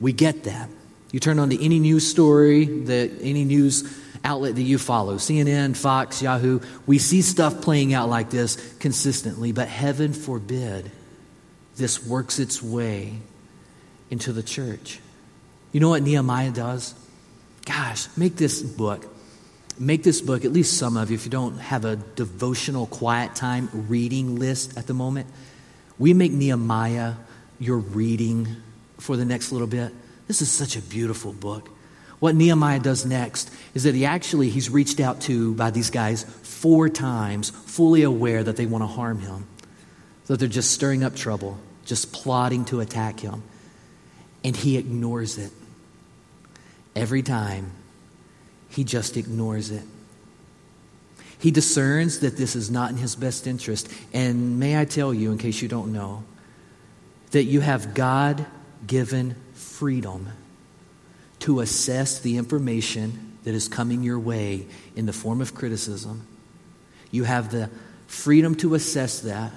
We 0.00 0.12
get 0.12 0.44
that. 0.44 0.68
You 1.12 1.20
turn 1.20 1.38
on 1.38 1.50
to 1.50 1.64
any 1.64 1.78
news 1.78 2.08
story, 2.08 2.64
that 2.64 3.12
any 3.20 3.44
news 3.44 3.84
outlet 4.24 4.56
that 4.56 4.62
you 4.62 4.78
follow, 4.78 5.16
CNN, 5.16 5.76
Fox, 5.76 6.20
Yahoo, 6.20 6.60
we 6.86 6.98
see 6.98 7.22
stuff 7.22 7.60
playing 7.60 7.94
out 7.94 8.08
like 8.08 8.30
this 8.30 8.56
consistently, 8.80 9.52
but 9.52 9.68
heaven 9.68 10.12
forbid 10.12 10.90
this 11.76 12.04
works 12.04 12.38
its 12.38 12.62
way 12.62 13.14
into 14.10 14.32
the 14.32 14.42
church. 14.42 15.00
You 15.72 15.80
know 15.80 15.90
what 15.90 16.02
Nehemiah 16.02 16.50
does? 16.50 16.94
Gosh, 17.64 18.08
make 18.16 18.36
this 18.36 18.62
book. 18.62 19.06
Make 19.78 20.02
this 20.02 20.22
book, 20.22 20.44
at 20.44 20.52
least 20.52 20.78
some 20.78 20.96
of 20.96 21.10
you, 21.10 21.16
if 21.16 21.26
you 21.26 21.30
don't 21.30 21.58
have 21.58 21.84
a 21.84 21.96
devotional 21.96 22.86
quiet 22.86 23.34
time 23.34 23.68
reading 23.72 24.36
list 24.36 24.78
at 24.78 24.86
the 24.86 24.94
moment, 24.94 25.26
we 25.98 26.14
make 26.14 26.32
Nehemiah 26.32 27.14
your 27.58 27.78
reading 27.78 28.48
for 28.98 29.16
the 29.16 29.24
next 29.24 29.52
little 29.52 29.66
bit. 29.66 29.92
This 30.28 30.40
is 30.40 30.50
such 30.50 30.76
a 30.76 30.80
beautiful 30.80 31.32
book. 31.32 31.68
What 32.20 32.34
Nehemiah 32.34 32.80
does 32.80 33.04
next 33.04 33.50
is 33.74 33.82
that 33.82 33.94
he 33.94 34.06
actually 34.06 34.48
he's 34.48 34.70
reached 34.70 34.98
out 34.98 35.20
to 35.22 35.54
by 35.54 35.70
these 35.70 35.90
guys 35.90 36.24
four 36.24 36.88
times, 36.88 37.50
fully 37.50 38.02
aware 38.02 38.42
that 38.42 38.56
they 38.56 38.64
want 38.64 38.82
to 38.82 38.86
harm 38.86 39.20
him. 39.20 39.46
That 40.26 40.38
they're 40.38 40.48
just 40.48 40.72
stirring 40.72 41.04
up 41.04 41.14
trouble 41.14 41.58
just 41.86 42.12
plotting 42.12 42.66
to 42.66 42.80
attack 42.80 43.20
him. 43.20 43.42
And 44.44 44.54
he 44.54 44.76
ignores 44.76 45.38
it. 45.38 45.50
Every 46.94 47.22
time, 47.22 47.70
he 48.68 48.84
just 48.84 49.16
ignores 49.16 49.70
it. 49.70 49.82
He 51.38 51.50
discerns 51.50 52.20
that 52.20 52.36
this 52.36 52.56
is 52.56 52.70
not 52.70 52.90
in 52.90 52.96
his 52.96 53.16
best 53.16 53.46
interest. 53.46 53.88
And 54.12 54.58
may 54.58 54.78
I 54.78 54.84
tell 54.84 55.14
you, 55.14 55.32
in 55.32 55.38
case 55.38 55.62
you 55.62 55.68
don't 55.68 55.92
know, 55.92 56.24
that 57.30 57.44
you 57.44 57.60
have 57.60 57.94
God 57.94 58.46
given 58.86 59.36
freedom 59.54 60.28
to 61.40 61.60
assess 61.60 62.18
the 62.18 62.38
information 62.38 63.38
that 63.44 63.54
is 63.54 63.68
coming 63.68 64.02
your 64.02 64.18
way 64.18 64.66
in 64.96 65.06
the 65.06 65.12
form 65.12 65.40
of 65.40 65.54
criticism. 65.54 66.26
You 67.10 67.24
have 67.24 67.50
the 67.50 67.70
freedom 68.06 68.54
to 68.56 68.74
assess 68.74 69.20
that 69.20 69.52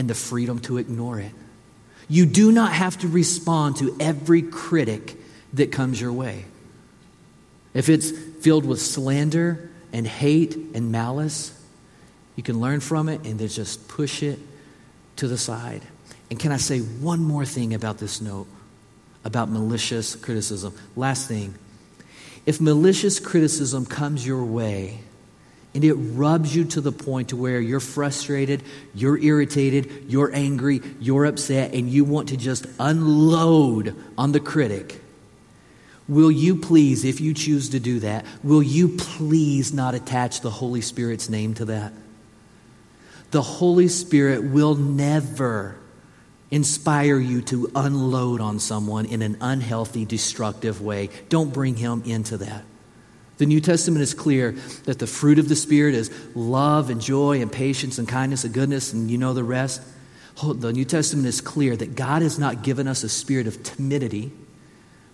and 0.00 0.08
the 0.08 0.14
freedom 0.14 0.58
to 0.58 0.78
ignore 0.78 1.20
it. 1.20 1.30
You 2.08 2.24
do 2.24 2.50
not 2.50 2.72
have 2.72 2.98
to 3.00 3.06
respond 3.06 3.76
to 3.76 3.94
every 4.00 4.40
critic 4.40 5.14
that 5.52 5.72
comes 5.72 6.00
your 6.00 6.10
way. 6.10 6.46
If 7.74 7.90
it's 7.90 8.10
filled 8.10 8.64
with 8.64 8.80
slander 8.80 9.68
and 9.92 10.06
hate 10.06 10.56
and 10.56 10.90
malice, 10.90 11.52
you 12.34 12.42
can 12.42 12.60
learn 12.60 12.80
from 12.80 13.10
it 13.10 13.26
and 13.26 13.38
then 13.38 13.48
just 13.48 13.88
push 13.88 14.22
it 14.22 14.38
to 15.16 15.28
the 15.28 15.36
side. 15.36 15.82
And 16.30 16.40
can 16.40 16.50
I 16.50 16.56
say 16.56 16.78
one 16.78 17.22
more 17.22 17.44
thing 17.44 17.74
about 17.74 17.98
this 17.98 18.22
note 18.22 18.46
about 19.22 19.50
malicious 19.50 20.16
criticism? 20.16 20.74
Last 20.96 21.28
thing. 21.28 21.54
If 22.46 22.58
malicious 22.58 23.20
criticism 23.20 23.84
comes 23.84 24.26
your 24.26 24.44
way 24.44 25.00
and 25.74 25.84
it 25.84 25.94
rubs 25.94 26.54
you 26.54 26.64
to 26.64 26.80
the 26.80 26.92
point 26.92 27.28
to 27.28 27.36
where 27.36 27.60
you're 27.60 27.80
frustrated, 27.80 28.62
you're 28.94 29.18
irritated, 29.18 30.04
you're 30.08 30.34
angry, 30.34 30.80
you're 30.98 31.26
upset 31.26 31.72
and 31.74 31.88
you 31.88 32.04
want 32.04 32.30
to 32.30 32.36
just 32.36 32.66
unload 32.78 33.94
on 34.18 34.32
the 34.32 34.40
critic, 34.40 35.00
Will 36.10 36.32
you 36.32 36.56
please, 36.56 37.04
if 37.04 37.20
you 37.20 37.32
choose 37.34 37.68
to 37.68 37.78
do 37.78 38.00
that, 38.00 38.26
will 38.42 38.64
you 38.64 38.88
please 38.88 39.72
not 39.72 39.94
attach 39.94 40.40
the 40.40 40.50
Holy 40.50 40.80
Spirit's 40.80 41.28
name 41.28 41.54
to 41.54 41.66
that? 41.66 41.92
The 43.30 43.40
Holy 43.40 43.86
Spirit 43.86 44.42
will 44.42 44.74
never 44.74 45.76
inspire 46.50 47.16
you 47.16 47.42
to 47.42 47.70
unload 47.76 48.40
on 48.40 48.58
someone 48.58 49.06
in 49.06 49.22
an 49.22 49.36
unhealthy, 49.40 50.04
destructive 50.04 50.82
way. 50.82 51.10
Don't 51.28 51.54
bring 51.54 51.76
him 51.76 52.02
into 52.04 52.38
that. 52.38 52.64
The 53.40 53.46
New 53.46 53.60
Testament 53.60 54.02
is 54.02 54.12
clear 54.12 54.52
that 54.84 54.98
the 54.98 55.06
fruit 55.06 55.38
of 55.38 55.48
the 55.48 55.56
Spirit 55.56 55.94
is 55.94 56.10
love 56.36 56.90
and 56.90 57.00
joy 57.00 57.40
and 57.40 57.50
patience 57.50 57.98
and 57.98 58.06
kindness 58.06 58.44
and 58.44 58.52
goodness, 58.52 58.92
and 58.92 59.10
you 59.10 59.16
know 59.16 59.32
the 59.32 59.42
rest. 59.42 59.82
The 60.42 60.72
New 60.72 60.84
Testament 60.84 61.26
is 61.26 61.40
clear 61.40 61.74
that 61.74 61.96
God 61.96 62.22
has 62.22 62.38
not 62.38 62.62
given 62.62 62.86
us 62.86 63.02
a 63.02 63.08
spirit 63.08 63.46
of 63.46 63.62
timidity 63.62 64.30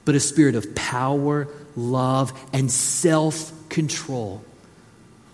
but 0.07 0.15
a 0.15 0.21
spirit 0.21 0.55
of 0.55 0.75
power, 0.75 1.49
love, 1.75 2.33
and 2.55 2.71
self 2.71 3.53
control. 3.69 4.43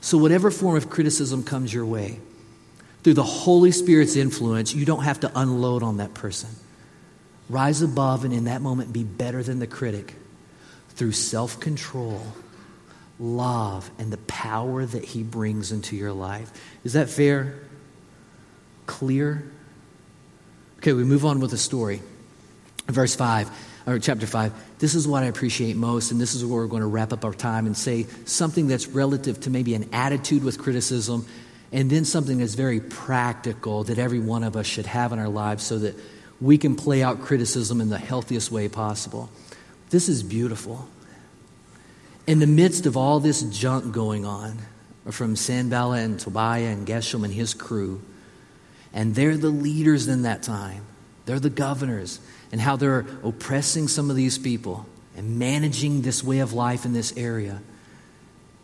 So, 0.00 0.18
whatever 0.18 0.50
form 0.50 0.76
of 0.76 0.90
criticism 0.90 1.44
comes 1.44 1.72
your 1.72 1.87
way, 1.87 2.18
through 3.05 3.14
the 3.14 3.22
Holy 3.22 3.70
Spirit's 3.70 4.16
influence, 4.16 4.74
you 4.74 4.85
don't 4.85 5.05
have 5.05 5.20
to 5.20 5.31
unload 5.37 5.85
on 5.85 5.98
that 5.98 6.14
person. 6.14 6.48
Rise 7.48 7.83
above 7.83 8.24
and 8.24 8.33
in 8.33 8.44
that 8.44 8.62
moment 8.62 8.92
be 8.92 9.05
better 9.05 9.42
than 9.42 9.59
the 9.59 9.66
critic 9.66 10.14
through 10.88 11.12
self 11.12 11.61
control, 11.61 12.22
love, 13.22 13.88
and 13.98 14.12
the 14.12 14.18
power 14.18 14.85
that 14.85 15.04
he 15.04 15.22
brings 15.22 15.70
into 15.70 15.94
your 15.96 16.12
life. 16.12 16.50
Is 16.82 16.94
that 16.94 17.08
fair? 17.08 17.54
Clear? 18.87 19.44
Okay, 20.78 20.92
we 20.92 21.04
move 21.04 21.24
on 21.24 21.38
with 21.38 21.52
the 21.52 21.58
story. 21.58 22.02
Verse 22.88 23.14
5 23.14 23.48
or 23.87 23.98
chapter 23.98 24.26
5, 24.26 24.52
this 24.78 24.94
is 24.94 25.08
what 25.08 25.22
I 25.22 25.26
appreciate 25.26 25.76
most, 25.76 26.12
and 26.12 26.20
this 26.20 26.35
is 26.35 26.44
where 26.44 26.61
we're 26.61 26.68
going 26.68 26.82
to 26.82 26.88
wrap 26.88 27.12
up 27.12 27.24
our 27.24 27.35
time 27.35 27.66
and 27.66 27.76
say 27.76 28.06
something 28.24 28.68
that's 28.68 28.88
relative 28.88 29.40
to 29.40 29.50
maybe 29.50 29.74
an 29.74 29.88
attitude 29.92 30.44
with 30.44 30.58
criticism, 30.58 31.26
and 31.72 31.90
then 31.90 32.04
something 32.04 32.38
that's 32.38 32.54
very 32.54 32.80
practical 32.80 33.85
that 33.85 33.98
every 33.98 34.20
one 34.20 34.44
of 34.44 34.56
us 34.56 34.66
should 34.66 34.87
have 34.87 35.12
in 35.12 35.18
our 35.18 35.28
lives 35.28 35.64
so 35.64 35.78
that 35.78 35.96
we 36.40 36.58
can 36.58 36.76
play 36.76 37.02
out 37.02 37.22
criticism 37.22 37.80
in 37.80 37.88
the 37.88 37.98
healthiest 37.98 38.50
way 38.50 38.68
possible. 38.68 39.30
This 39.90 40.08
is 40.08 40.22
beautiful. 40.22 40.88
In 42.26 42.38
the 42.38 42.46
midst 42.46 42.87
of 42.87 42.96
all 42.96 43.20
this 43.20 43.42
junk 43.42 43.92
going 43.92 44.24
on, 44.24 44.58
from 45.11 45.35
Sanballat 45.35 46.04
and 46.04 46.20
Tobiah 46.20 46.68
and 46.68 46.87
Geshem 46.87 47.24
and 47.24 47.35
his 47.35 47.54
crew, 47.54 48.00
and 48.92 49.14
they're 49.14 49.37
the 49.37 49.48
leaders 49.48 50.06
in 50.06 50.22
that 50.22 50.42
time, 50.42 50.85
they're 51.26 51.40
the 51.40 51.50
governors 51.50 52.20
and 52.52 52.61
how 52.61 52.76
they're 52.76 53.06
oppressing 53.24 53.88
some 53.88 54.11
of 54.11 54.16
these 54.16 54.38
people 54.38 54.87
and 55.16 55.38
managing 55.38 56.02
this 56.02 56.22
way 56.22 56.38
of 56.38 56.52
life 56.52 56.85
in 56.85 56.92
this 56.92 57.16
area. 57.16 57.61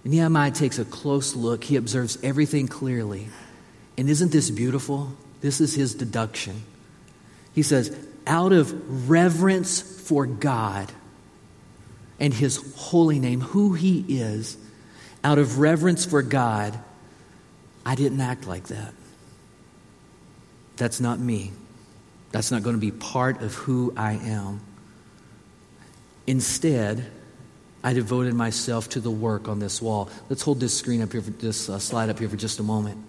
Nehemiah 0.05 0.53
takes 0.53 0.79
a 0.79 0.85
close 0.85 1.35
look. 1.35 1.65
He 1.65 1.77
observes 1.77 2.19
everything 2.23 2.69
clearly. 2.69 3.29
And 3.97 4.09
isn't 4.09 4.33
this 4.33 4.51
beautiful? 4.51 5.13
This 5.41 5.61
is 5.61 5.75
his 5.75 5.95
deduction. 5.95 6.63
He 7.53 7.63
says, 7.63 7.95
out 8.27 8.53
of 8.53 9.09
reverence 9.11 9.81
for 9.81 10.25
God 10.27 10.91
and 12.21 12.35
his 12.35 12.57
holy 12.77 13.19
name, 13.19 13.41
who 13.41 13.75
he 13.75 14.05
is, 14.09 14.57
out 15.23 15.39
of 15.39 15.59
reverence 15.59 16.05
for 16.05 16.23
God, 16.23 16.79
I 17.85 17.95
didn't 17.95 18.21
act 18.21 18.47
like 18.47 18.69
that. 18.69 18.93
That's 20.77 21.01
not 21.01 21.19
me. 21.19 21.53
That's 22.31 22.51
not 22.51 22.63
going 22.63 22.77
to 22.77 22.81
be 22.81 22.91
part 22.91 23.43
of 23.43 23.55
who 23.55 23.93
I 23.97 24.13
am. 24.13 24.61
Instead, 26.27 27.11
I 27.83 27.93
devoted 27.93 28.35
myself 28.35 28.91
to 28.91 29.01
the 29.01 29.11
work 29.11 29.49
on 29.49 29.61
this 29.61 29.81
wall. 29.81 30.11
Let's 30.29 30.43
hold 30.43 30.61
this 30.61 30.77
screen 30.77 31.01
up 31.01 31.13
here, 31.13 31.23
for, 31.23 31.31
this 31.31 31.69
uh, 31.69 31.79
slide 31.79 32.11
up 32.11 32.19
here 32.19 32.29
for 32.29 32.37
just 32.37 32.61
a 32.61 32.63
moment. 32.63 33.03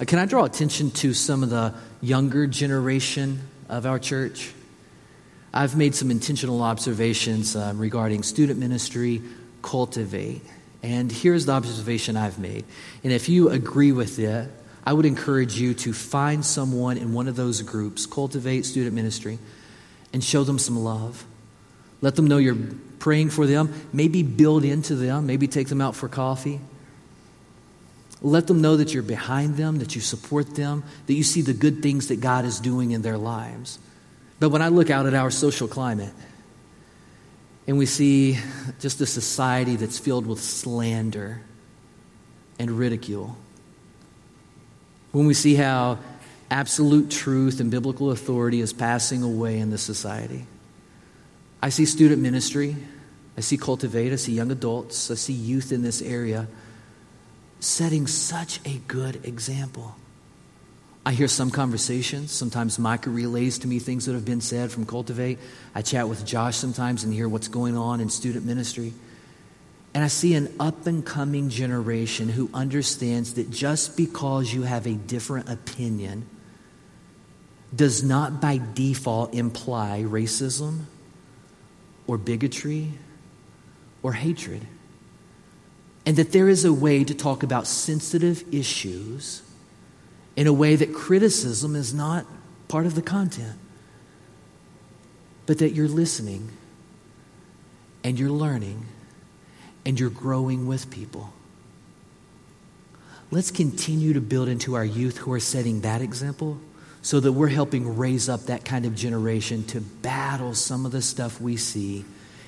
Uh, 0.00 0.04
can 0.04 0.18
I 0.18 0.26
draw 0.26 0.44
attention 0.44 0.90
to 0.92 1.14
some 1.14 1.42
of 1.42 1.50
the 1.50 1.74
younger 2.00 2.46
generation 2.46 3.40
of 3.68 3.86
our 3.86 3.98
church? 3.98 4.52
I've 5.52 5.76
made 5.76 5.94
some 5.94 6.10
intentional 6.10 6.62
observations 6.62 7.56
um, 7.56 7.78
regarding 7.78 8.22
student 8.22 8.58
ministry, 8.58 9.22
cultivate. 9.62 10.42
And 10.82 11.10
here's 11.10 11.46
the 11.46 11.52
observation 11.52 12.16
I've 12.16 12.38
made. 12.38 12.64
And 13.02 13.12
if 13.12 13.28
you 13.28 13.48
agree 13.50 13.92
with 13.92 14.18
it, 14.18 14.50
I 14.84 14.92
would 14.92 15.06
encourage 15.06 15.58
you 15.58 15.74
to 15.74 15.92
find 15.92 16.44
someone 16.44 16.96
in 16.96 17.12
one 17.12 17.28
of 17.28 17.36
those 17.36 17.62
groups, 17.62 18.06
cultivate 18.06 18.64
student 18.64 18.94
ministry, 18.94 19.38
and 20.12 20.22
show 20.22 20.44
them 20.44 20.58
some 20.58 20.78
love. 20.78 21.24
Let 22.00 22.16
them 22.16 22.26
know 22.26 22.38
you're 22.38 22.56
praying 22.98 23.30
for 23.30 23.46
them. 23.46 23.74
Maybe 23.92 24.22
build 24.22 24.64
into 24.64 24.94
them. 24.94 25.26
Maybe 25.26 25.48
take 25.48 25.68
them 25.68 25.80
out 25.80 25.96
for 25.96 26.08
coffee. 26.08 26.60
Let 28.20 28.46
them 28.46 28.60
know 28.60 28.76
that 28.76 28.94
you're 28.94 29.02
behind 29.02 29.56
them, 29.56 29.78
that 29.78 29.94
you 29.94 30.00
support 30.00 30.56
them, 30.56 30.84
that 31.06 31.14
you 31.14 31.22
see 31.22 31.42
the 31.42 31.52
good 31.52 31.82
things 31.82 32.08
that 32.08 32.20
God 32.20 32.44
is 32.44 32.58
doing 32.58 32.90
in 32.90 33.02
their 33.02 33.18
lives. 33.18 33.78
But 34.40 34.50
when 34.50 34.62
I 34.62 34.68
look 34.68 34.90
out 34.90 35.06
at 35.06 35.14
our 35.14 35.30
social 35.30 35.68
climate 35.68 36.12
and 37.66 37.76
we 37.76 37.86
see 37.86 38.38
just 38.80 39.00
a 39.00 39.06
society 39.06 39.76
that's 39.76 39.98
filled 39.98 40.26
with 40.26 40.40
slander 40.40 41.40
and 42.58 42.70
ridicule, 42.70 43.36
when 45.12 45.26
we 45.26 45.34
see 45.34 45.54
how 45.54 45.98
absolute 46.50 47.10
truth 47.10 47.60
and 47.60 47.70
biblical 47.70 48.10
authority 48.10 48.60
is 48.60 48.72
passing 48.72 49.22
away 49.22 49.58
in 49.58 49.70
this 49.70 49.82
society. 49.82 50.46
I 51.62 51.70
see 51.70 51.84
student 51.84 52.22
ministry, 52.22 52.76
I 53.36 53.40
see 53.40 53.56
cultivate, 53.56 54.12
I 54.12 54.16
see 54.16 54.32
young 54.32 54.50
adults, 54.50 55.10
I 55.10 55.14
see 55.14 55.32
youth 55.32 55.72
in 55.72 55.82
this 55.82 56.00
area 56.00 56.46
setting 57.60 58.06
such 58.06 58.60
a 58.64 58.78
good 58.86 59.24
example. 59.26 59.96
I 61.08 61.12
hear 61.12 61.26
some 61.26 61.50
conversations. 61.50 62.32
Sometimes 62.32 62.78
Micah 62.78 63.08
relays 63.08 63.60
to 63.60 63.66
me 63.66 63.78
things 63.78 64.04
that 64.04 64.12
have 64.12 64.26
been 64.26 64.42
said 64.42 64.70
from 64.70 64.84
Cultivate. 64.84 65.38
I 65.74 65.80
chat 65.80 66.06
with 66.06 66.26
Josh 66.26 66.58
sometimes 66.58 67.02
and 67.02 67.14
hear 67.14 67.26
what's 67.30 67.48
going 67.48 67.78
on 67.78 68.02
in 68.02 68.10
student 68.10 68.44
ministry. 68.44 68.92
And 69.94 70.04
I 70.04 70.08
see 70.08 70.34
an 70.34 70.54
up 70.60 70.86
and 70.86 71.02
coming 71.02 71.48
generation 71.48 72.28
who 72.28 72.50
understands 72.52 73.32
that 73.34 73.50
just 73.50 73.96
because 73.96 74.52
you 74.52 74.64
have 74.64 74.86
a 74.86 74.92
different 74.92 75.48
opinion 75.48 76.26
does 77.74 78.02
not 78.02 78.42
by 78.42 78.60
default 78.74 79.32
imply 79.32 80.04
racism 80.06 80.80
or 82.06 82.18
bigotry 82.18 82.92
or 84.02 84.12
hatred. 84.12 84.60
And 86.04 86.18
that 86.18 86.32
there 86.32 86.50
is 86.50 86.66
a 86.66 86.72
way 86.72 87.02
to 87.02 87.14
talk 87.14 87.42
about 87.42 87.66
sensitive 87.66 88.44
issues 88.52 89.40
in 90.38 90.46
a 90.46 90.52
way 90.52 90.76
that 90.76 90.94
criticism 90.94 91.74
is 91.74 91.92
not 91.92 92.24
part 92.68 92.86
of 92.86 92.94
the 92.94 93.02
content, 93.02 93.58
but 95.46 95.58
that 95.58 95.70
you're 95.70 95.88
listening 95.88 96.48
and 98.04 98.16
you're 98.16 98.30
learning 98.30 98.86
and 99.84 99.98
you're 99.98 100.08
growing 100.08 100.68
with 100.68 100.92
people. 100.92 101.32
Let's 103.32 103.50
continue 103.50 104.12
to 104.12 104.20
build 104.20 104.46
into 104.46 104.76
our 104.76 104.84
youth 104.84 105.18
who 105.18 105.32
are 105.32 105.40
setting 105.40 105.80
that 105.80 106.02
example 106.02 106.60
so 107.02 107.18
that 107.18 107.32
we're 107.32 107.48
helping 107.48 107.96
raise 107.96 108.28
up 108.28 108.42
that 108.42 108.64
kind 108.64 108.86
of 108.86 108.94
generation 108.94 109.64
to 109.64 109.80
battle 109.80 110.54
some 110.54 110.86
of 110.86 110.92
the 110.92 111.02
stuff 111.02 111.40
we 111.40 111.56
see 111.56 112.04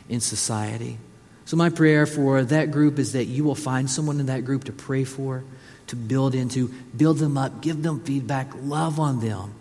in 0.08 0.20
society. 0.20 0.96
So, 1.44 1.56
my 1.56 1.70
prayer 1.70 2.06
for 2.06 2.44
that 2.44 2.70
group 2.70 3.00
is 3.00 3.14
that 3.14 3.24
you 3.24 3.42
will 3.42 3.56
find 3.56 3.90
someone 3.90 4.20
in 4.20 4.26
that 4.26 4.44
group 4.44 4.64
to 4.64 4.72
pray 4.72 5.02
for, 5.02 5.42
to 5.90 5.96
build 5.96 6.34
into, 6.34 6.68
build 6.96 7.18
them 7.18 7.36
up, 7.36 7.60
give 7.60 7.82
them 7.82 8.00
feedback, 8.00 8.48
love 8.62 8.98
on 8.98 9.20
them, 9.20 9.54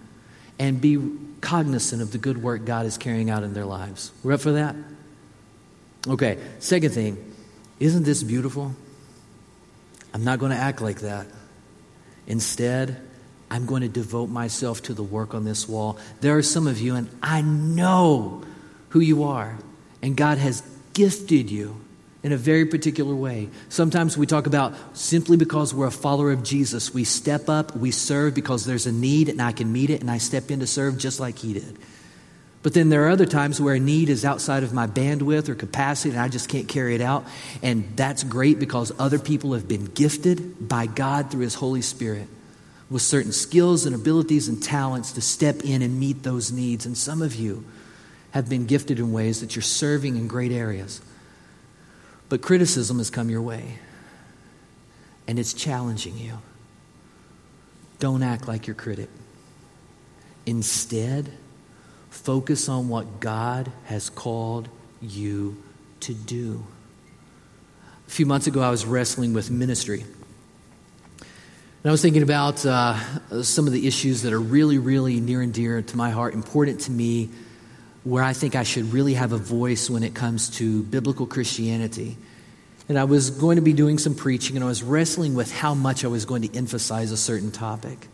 and 0.58 0.80
be 0.80 0.98
cognizant 1.42 2.02
of 2.02 2.12
the 2.12 2.18
good 2.18 2.42
work 2.42 2.66
God 2.66 2.86
is 2.86 2.98
carrying 2.98 3.30
out 3.30 3.44
in 3.44 3.54
their 3.54 3.66
lives. 3.66 4.12
We're 4.24 4.34
up 4.34 4.42
for 4.42 4.52
that? 4.54 4.76
Okay, 6.08 6.38
second 6.60 6.92
thing, 6.92 7.34
isn't 7.80 8.04
this 8.04 8.24
beautiful? 8.24 8.76
I'm 10.14 10.24
not 10.24 10.40
going 10.40 10.52
to 10.52 10.58
act 10.58 10.82
like 10.82 11.00
that. 11.00 11.28
Instead, 12.28 13.02
I'm 13.50 13.66
going 13.66 13.82
to 13.82 13.90
devote 13.90 14.30
myself 14.30 14.84
to 14.84 14.94
the 14.94 15.04
work 15.04 15.34
on 15.34 15.44
this 15.44 15.68
wall. 15.68 15.98
There 16.22 16.38
are 16.38 16.44
some 16.44 16.68
of 16.68 16.80
you, 16.80 16.96
and 16.96 17.10
I 17.24 17.42
know 17.42 18.44
who 18.90 19.00
you 19.00 19.24
are, 19.24 19.58
and 20.02 20.16
God 20.16 20.38
has 20.38 20.62
gifted 20.94 21.50
you 21.50 21.80
in 22.22 22.32
a 22.32 22.38
very 22.38 22.66
particular 22.66 23.16
way. 23.16 23.50
Sometimes 23.70 24.18
we 24.18 24.26
talk 24.26 24.46
about 24.46 24.74
simply 24.98 25.38
because 25.38 25.74
we're 25.74 25.88
a 25.88 25.92
follower 25.92 26.32
of 26.32 26.44
Jesus, 26.44 26.94
we 26.94 27.04
step 27.04 27.48
up, 27.48 27.76
we 27.76 27.92
serve 27.92 28.36
because 28.36 28.66
there's 28.66 28.86
a 28.86 28.92
need, 28.92 29.30
and 29.30 29.42
I 29.42 29.52
can 29.52 29.72
meet 29.72 29.90
it, 29.90 30.02
and 30.02 30.12
I 30.12 30.18
step 30.18 30.52
in 30.52 30.60
to 30.60 30.68
serve 30.68 30.98
just 30.98 31.20
like 31.20 31.40
He 31.40 31.54
did. 31.54 31.78
But 32.62 32.74
then 32.74 32.90
there 32.90 33.06
are 33.06 33.10
other 33.10 33.26
times 33.26 33.62
where 33.62 33.76
a 33.76 33.80
need 33.80 34.10
is 34.10 34.26
outside 34.26 34.64
of 34.64 34.74
my 34.74 34.86
bandwidth 34.86 35.48
or 35.48 35.56
capacity 35.56 36.10
and 36.10 36.20
I 36.20 36.28
just 36.28 36.50
can't 36.50 36.68
carry 36.68 36.94
it 36.94 37.02
out. 37.02 37.26
And 37.64 37.90
that's 37.96 38.24
great 38.24 38.60
because 38.60 38.92
other 39.00 39.18
people 39.18 39.54
have 39.54 39.68
been 39.68 39.86
gifted 39.86 40.68
by 40.68 40.86
God 40.86 41.32
through 41.32 41.42
His 41.42 41.56
Holy 41.56 41.82
Spirit 41.82 42.28
with 42.90 43.02
certain 43.02 43.32
skills 43.32 43.86
and 43.86 43.96
abilities 43.96 44.50
and 44.50 44.62
talents 44.62 45.14
to 45.14 45.22
step 45.22 45.64
in 45.64 45.82
and 45.82 46.00
meet 46.00 46.24
those 46.24 46.52
needs. 46.52 46.86
And 46.86 46.98
some 46.98 47.22
of 47.22 47.36
you 47.36 47.64
have 48.32 48.50
been 48.50 48.66
gifted 48.66 49.00
in 49.00 49.14
ways 49.14 49.40
that 49.40 49.56
you're 49.56 49.64
serving 49.64 50.18
in 50.18 50.28
great 50.28 50.52
areas. 50.52 51.02
But 52.30 52.42
criticism 52.42 53.00
has 53.00 53.10
come 53.10 53.30
your 53.30 53.42
way, 53.42 53.80
and 55.28 55.40
it's 55.40 55.54
challenging 55.54 56.18
you. 56.18 56.40
Don't 57.98 58.24
act 58.24 58.48
like 58.48 58.68
your 58.68 58.76
critic. 58.76 59.10
Instead, 60.46 61.32
focus 62.12 62.70
on 62.70 62.88
what 62.88 63.20
God 63.20 63.72
has 63.86 64.10
called 64.10 64.70
you 65.02 65.62
to 66.02 66.14
do. 66.14 66.64
A 68.08 68.12
few 68.12 68.26
months 68.26 68.48
ago, 68.48 68.62
I 68.62 68.70
was 68.70 68.86
wrestling 68.86 69.34
with 69.34 69.52
ministry. 69.52 70.06
And 71.22 71.90
I 71.90 71.92
was 71.92 72.02
thinking 72.02 72.24
about 72.24 72.66
uh, 72.66 73.42
some 73.42 73.66
of 73.68 73.74
the 73.74 73.88
issues 73.88 74.24
that 74.24 74.34
are 74.34 74.40
really, 74.40 74.78
really 74.78 75.20
near 75.20 75.42
and 75.42 75.54
dear 75.54 75.82
to 75.82 75.98
my 75.98 76.10
heart, 76.10 76.34
important 76.34 76.82
to 76.82 76.92
me, 76.92 77.30
where 78.10 78.24
I 78.24 78.34
think 78.34 78.56
I 78.56 78.64
should 78.64 78.92
really 78.92 79.14
have 79.14 79.32
a 79.32 79.38
voice 79.38 79.90
when 79.90 80.04
it 80.04 80.16
comes 80.16 80.50
to 80.58 80.84
biblical 80.84 81.28
Christianity. 81.28 82.18
And 82.88 82.98
I 82.98 83.04
was 83.04 83.30
going 83.30 83.58
to 83.58 83.62
be 83.62 83.74
doing 83.74 84.00
some 84.00 84.16
preaching, 84.16 84.56
and 84.56 84.66
I 84.66 84.68
was 84.68 84.82
wrestling 84.82 85.36
with 85.36 85.54
how 85.54 85.76
much 85.76 86.04
I 86.04 86.08
was 86.08 86.26
going 86.26 86.42
to 86.42 86.58
emphasize 86.58 87.12
a 87.12 87.18
certain 87.18 87.52
topic. 87.52 88.08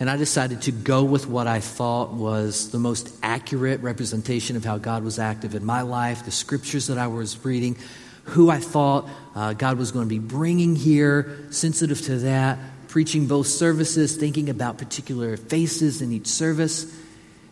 And 0.00 0.10
I 0.10 0.16
decided 0.16 0.62
to 0.62 0.72
go 0.72 1.04
with 1.04 1.28
what 1.28 1.46
I 1.46 1.60
thought 1.60 2.12
was 2.12 2.70
the 2.70 2.78
most 2.80 3.14
accurate 3.22 3.82
representation 3.82 4.56
of 4.56 4.64
how 4.64 4.78
God 4.78 5.04
was 5.04 5.20
active 5.20 5.54
in 5.54 5.64
my 5.64 5.82
life, 5.82 6.24
the 6.24 6.32
scriptures 6.32 6.88
that 6.88 6.98
I 6.98 7.06
was 7.06 7.44
reading, 7.44 7.76
who 8.24 8.50
I 8.50 8.58
thought 8.58 9.08
uh, 9.36 9.52
God 9.52 9.78
was 9.78 9.92
going 9.92 10.06
to 10.06 10.08
be 10.08 10.18
bringing 10.18 10.74
here, 10.74 11.46
sensitive 11.50 12.00
to 12.02 12.18
that, 12.20 12.58
preaching 12.88 13.26
both 13.26 13.46
services, 13.46 14.16
thinking 14.16 14.50
about 14.50 14.76
particular 14.78 15.36
faces 15.36 16.02
in 16.02 16.10
each 16.10 16.26
service, 16.26 16.84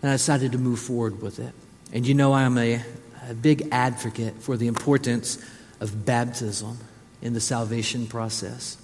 and 0.02 0.10
I 0.10 0.14
decided 0.14 0.52
to 0.52 0.58
move 0.58 0.80
forward 0.80 1.22
with 1.22 1.38
it. 1.38 1.54
And 1.92 2.07
you 2.07 2.14
know, 2.14 2.33
I'm 2.33 2.59
a, 2.59 2.83
a 3.29 3.35
big 3.35 3.68
advocate 3.72 4.42
for 4.42 4.57
the 4.57 4.66
importance 4.66 5.42
of 5.81 6.05
baptism 6.05 6.79
in 7.22 7.33
the 7.33 7.40
salvation 7.40 8.07
process. 8.07 8.77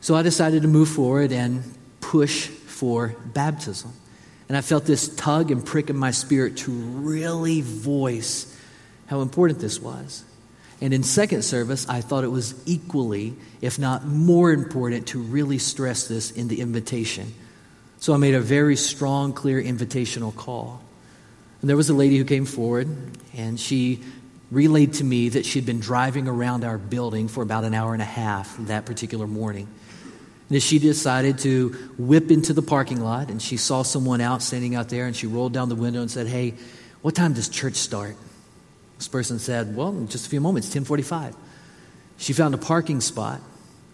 So 0.00 0.14
I 0.14 0.22
decided 0.22 0.62
to 0.62 0.68
move 0.68 0.88
forward 0.88 1.32
and 1.32 1.62
push 2.00 2.46
for 2.46 3.14
baptism. 3.26 3.92
And 4.48 4.56
I 4.56 4.60
felt 4.62 4.84
this 4.86 5.14
tug 5.14 5.50
and 5.50 5.64
prick 5.64 5.90
in 5.90 5.96
my 5.96 6.10
spirit 6.10 6.56
to 6.58 6.70
really 6.70 7.60
voice 7.60 8.56
how 9.06 9.20
important 9.20 9.58
this 9.58 9.80
was. 9.80 10.24
And 10.80 10.94
in 10.94 11.02
second 11.02 11.42
service, 11.42 11.88
I 11.88 12.00
thought 12.00 12.24
it 12.24 12.28
was 12.28 12.54
equally, 12.66 13.34
if 13.60 13.78
not 13.78 14.06
more 14.06 14.52
important, 14.52 15.08
to 15.08 15.20
really 15.20 15.58
stress 15.58 16.06
this 16.06 16.30
in 16.30 16.48
the 16.48 16.60
invitation. 16.60 17.34
So 17.98 18.14
I 18.14 18.16
made 18.16 18.34
a 18.34 18.40
very 18.40 18.76
strong, 18.76 19.32
clear 19.32 19.60
invitational 19.60 20.34
call. 20.34 20.80
And 21.60 21.68
there 21.68 21.76
was 21.76 21.90
a 21.90 21.94
lady 21.94 22.18
who 22.18 22.24
came 22.24 22.44
forward, 22.44 22.88
and 23.36 23.58
she 23.58 24.02
relayed 24.50 24.94
to 24.94 25.04
me 25.04 25.28
that 25.30 25.44
she'd 25.44 25.66
been 25.66 25.80
driving 25.80 26.28
around 26.28 26.64
our 26.64 26.78
building 26.78 27.28
for 27.28 27.42
about 27.42 27.64
an 27.64 27.74
hour 27.74 27.92
and 27.92 28.02
a 28.02 28.06
half 28.06 28.56
that 28.66 28.86
particular 28.86 29.26
morning. 29.26 29.68
And 30.50 30.62
she 30.62 30.78
decided 30.78 31.38
to 31.40 31.70
whip 31.98 32.30
into 32.30 32.52
the 32.52 32.62
parking 32.62 33.00
lot, 33.00 33.30
and 33.30 33.42
she 33.42 33.56
saw 33.56 33.82
someone 33.82 34.20
out 34.20 34.42
standing 34.42 34.74
out 34.74 34.88
there, 34.88 35.06
and 35.06 35.14
she 35.14 35.26
rolled 35.26 35.52
down 35.52 35.68
the 35.68 35.74
window 35.74 36.00
and 36.00 36.10
said, 36.10 36.26
Hey, 36.26 36.54
what 37.02 37.14
time 37.14 37.34
does 37.34 37.48
church 37.48 37.74
start? 37.74 38.16
This 38.98 39.08
person 39.08 39.38
said, 39.38 39.76
Well, 39.76 39.90
in 39.90 40.08
just 40.08 40.26
a 40.26 40.30
few 40.30 40.40
moments, 40.40 40.68
1045. 40.68 41.34
She 42.18 42.32
found 42.32 42.54
a 42.54 42.58
parking 42.58 43.00
spot 43.00 43.40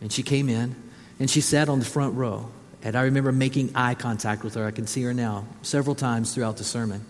and 0.01 0.11
she 0.11 0.23
came 0.23 0.49
in 0.49 0.75
and 1.21 1.31
she 1.31 1.41
sat 1.41 1.69
on 1.69 1.79
the 1.79 1.85
front 1.85 2.15
row. 2.15 2.51
And 2.83 2.97
I 2.97 3.03
remember 3.03 3.33
making 3.33 3.73
eye 3.75 3.95
contact 3.95 4.43
with 4.43 4.55
her. 4.55 4.67
I 4.67 4.71
can 4.71 4.87
see 4.87 5.03
her 5.03 5.15
now 5.15 5.47
several 5.63 5.95
times 5.95 6.35
throughout 6.35 6.57
the 6.57 6.65
sermon. 6.65 7.05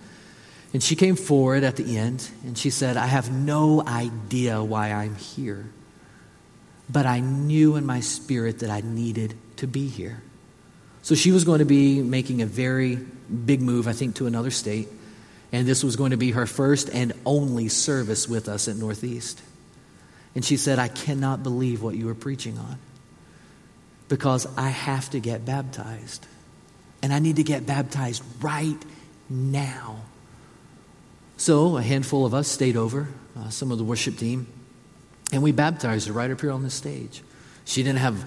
And 0.74 0.82
she 0.82 0.96
came 0.96 1.14
forward 1.14 1.62
at 1.62 1.76
the 1.76 1.96
end 1.96 2.28
and 2.44 2.58
she 2.58 2.68
said, 2.68 2.96
I 2.96 3.06
have 3.06 3.30
no 3.30 3.86
idea 3.86 4.62
why 4.62 4.90
I'm 4.90 5.14
here, 5.14 5.66
but 6.90 7.06
I 7.06 7.20
knew 7.20 7.76
in 7.76 7.86
my 7.86 8.00
spirit 8.00 8.58
that 8.58 8.70
I 8.70 8.80
needed 8.80 9.36
to 9.58 9.68
be 9.68 9.86
here. 9.86 10.20
So 11.02 11.14
she 11.14 11.30
was 11.30 11.44
going 11.44 11.60
to 11.60 11.64
be 11.64 12.02
making 12.02 12.42
a 12.42 12.46
very 12.46 12.96
big 12.96 13.62
move, 13.62 13.86
I 13.86 13.92
think, 13.92 14.16
to 14.16 14.26
another 14.26 14.50
state. 14.50 14.88
And 15.52 15.64
this 15.64 15.84
was 15.84 15.94
going 15.94 16.10
to 16.10 16.16
be 16.16 16.32
her 16.32 16.46
first 16.46 16.90
and 16.92 17.12
only 17.24 17.68
service 17.68 18.28
with 18.28 18.48
us 18.48 18.66
at 18.66 18.74
Northeast. 18.74 19.40
And 20.34 20.44
she 20.44 20.56
said, 20.56 20.80
I 20.80 20.88
cannot 20.88 21.44
believe 21.44 21.84
what 21.84 21.94
you 21.94 22.06
were 22.06 22.16
preaching 22.16 22.58
on 22.58 22.78
because 24.08 24.48
I 24.56 24.70
have 24.70 25.08
to 25.10 25.20
get 25.20 25.44
baptized. 25.44 26.26
And 27.00 27.12
I 27.12 27.20
need 27.20 27.36
to 27.36 27.44
get 27.44 27.64
baptized 27.64 28.24
right 28.40 28.82
now. 29.30 30.00
So 31.36 31.76
a 31.76 31.82
handful 31.82 32.24
of 32.24 32.34
us 32.34 32.48
stayed 32.48 32.76
over, 32.76 33.08
uh, 33.36 33.48
some 33.50 33.72
of 33.72 33.78
the 33.78 33.84
worship 33.84 34.16
team, 34.16 34.46
and 35.32 35.42
we 35.42 35.52
baptized 35.52 36.06
her 36.06 36.12
right 36.12 36.30
up 36.30 36.40
here 36.40 36.52
on 36.52 36.62
the 36.62 36.70
stage. 36.70 37.22
She 37.64 37.82
didn't 37.82 37.98
have 37.98 38.24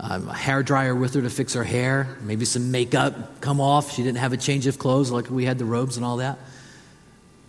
um, 0.00 0.28
a 0.28 0.34
hair 0.34 0.62
dryer 0.62 0.94
with 0.94 1.14
her 1.14 1.22
to 1.22 1.30
fix 1.30 1.54
her 1.54 1.64
hair, 1.64 2.16
maybe 2.22 2.44
some 2.44 2.70
makeup 2.70 3.40
come 3.40 3.60
off. 3.60 3.92
She 3.92 4.02
didn't 4.02 4.18
have 4.18 4.32
a 4.32 4.36
change 4.36 4.66
of 4.66 4.78
clothes 4.78 5.10
like 5.10 5.30
we 5.30 5.44
had 5.44 5.58
the 5.58 5.64
robes 5.64 5.96
and 5.96 6.04
all 6.04 6.18
that. 6.18 6.38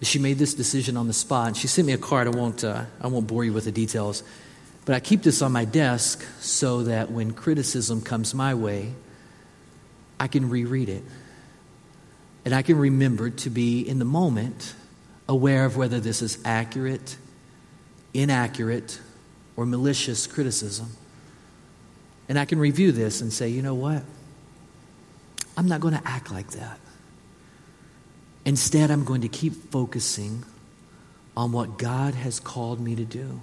She 0.01 0.17
made 0.17 0.37
this 0.37 0.53
decision 0.53 0.95
on 0.97 1.07
the 1.07 1.13
spot. 1.13 1.47
And 1.47 1.57
she 1.57 1.67
sent 1.67 1.85
me 1.85 1.93
a 1.93 1.97
card. 1.97 2.27
I 2.27 2.31
won't, 2.31 2.63
uh, 2.63 2.85
I 3.01 3.07
won't 3.07 3.27
bore 3.27 3.43
you 3.43 3.53
with 3.53 3.65
the 3.65 3.71
details. 3.71 4.23
But 4.85 4.95
I 4.95 4.99
keep 4.99 5.23
this 5.23 5.41
on 5.41 5.51
my 5.51 5.65
desk 5.65 6.25
so 6.39 6.83
that 6.83 7.11
when 7.11 7.31
criticism 7.31 8.01
comes 8.01 8.33
my 8.33 8.55
way, 8.55 8.93
I 10.19 10.27
can 10.27 10.49
reread 10.49 10.89
it. 10.89 11.03
And 12.45 12.55
I 12.55 12.61
can 12.61 12.77
remember 12.77 13.29
to 13.29 13.49
be 13.49 13.81
in 13.81 13.99
the 13.99 14.05
moment 14.05 14.73
aware 15.29 15.63
of 15.63 15.77
whether 15.77 15.99
this 15.99 16.21
is 16.23 16.39
accurate, 16.43 17.15
inaccurate, 18.13 18.99
or 19.55 19.65
malicious 19.65 20.25
criticism. 20.25 20.89
And 22.27 22.37
I 22.37 22.45
can 22.45 22.59
review 22.59 22.91
this 22.91 23.21
and 23.21 23.31
say, 23.31 23.47
you 23.47 23.61
know 23.61 23.75
what? 23.75 24.03
I'm 25.55 25.67
not 25.67 25.81
going 25.81 25.93
to 25.93 26.01
act 26.03 26.31
like 26.31 26.51
that. 26.51 26.79
Instead, 28.43 28.89
I'm 28.89 29.05
going 29.05 29.21
to 29.21 29.27
keep 29.27 29.53
focusing 29.71 30.43
on 31.37 31.51
what 31.51 31.77
God 31.77 32.15
has 32.15 32.39
called 32.39 32.79
me 32.79 32.95
to 32.95 33.05
do. 33.05 33.41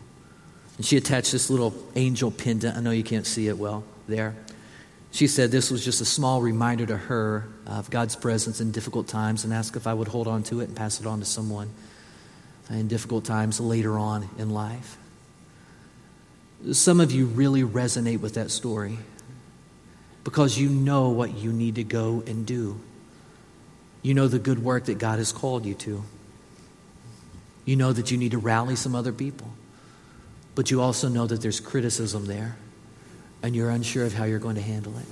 And 0.76 0.84
she 0.84 0.96
attached 0.96 1.30
this 1.30 1.50
little 1.50 1.72
angel 1.94 2.30
pendant. 2.30 2.76
I 2.76 2.80
know 2.80 2.90
you 2.90 3.04
can't 3.04 3.26
see 3.26 3.46
it 3.46 3.58
well 3.58 3.84
there. 4.08 4.34
She 5.10 5.26
said 5.26 5.50
this 5.50 5.70
was 5.70 5.84
just 5.84 6.00
a 6.00 6.04
small 6.04 6.42
reminder 6.42 6.84
to 6.86 6.96
her 6.96 7.48
of 7.66 7.90
God's 7.90 8.16
presence 8.16 8.60
in 8.60 8.70
difficult 8.70 9.08
times 9.08 9.44
and 9.44 9.52
asked 9.52 9.76
if 9.76 9.86
I 9.86 9.94
would 9.94 10.08
hold 10.08 10.28
on 10.28 10.42
to 10.44 10.60
it 10.60 10.68
and 10.68 10.76
pass 10.76 11.00
it 11.00 11.06
on 11.06 11.20
to 11.20 11.24
someone 11.24 11.70
in 12.68 12.88
difficult 12.88 13.24
times 13.24 13.60
later 13.60 13.98
on 13.98 14.28
in 14.38 14.50
life. 14.50 14.98
Some 16.72 17.00
of 17.00 17.12
you 17.12 17.26
really 17.26 17.62
resonate 17.62 18.20
with 18.20 18.34
that 18.34 18.50
story 18.50 18.98
because 20.24 20.58
you 20.58 20.68
know 20.68 21.10
what 21.10 21.36
you 21.36 21.52
need 21.52 21.76
to 21.76 21.84
go 21.84 22.22
and 22.26 22.44
do. 22.44 22.80
You 24.02 24.14
know 24.14 24.28
the 24.28 24.38
good 24.38 24.62
work 24.62 24.86
that 24.86 24.98
God 24.98 25.18
has 25.18 25.32
called 25.32 25.64
you 25.64 25.74
to. 25.74 26.02
You 27.64 27.76
know 27.76 27.92
that 27.92 28.10
you 28.10 28.18
need 28.18 28.32
to 28.32 28.38
rally 28.38 28.76
some 28.76 28.94
other 28.94 29.12
people. 29.12 29.48
But 30.54 30.70
you 30.70 30.80
also 30.80 31.08
know 31.08 31.26
that 31.26 31.42
there's 31.42 31.60
criticism 31.60 32.26
there, 32.26 32.56
and 33.42 33.54
you're 33.54 33.70
unsure 33.70 34.04
of 34.04 34.12
how 34.12 34.24
you're 34.24 34.38
going 34.38 34.56
to 34.56 34.62
handle 34.62 34.96
it. 34.98 35.06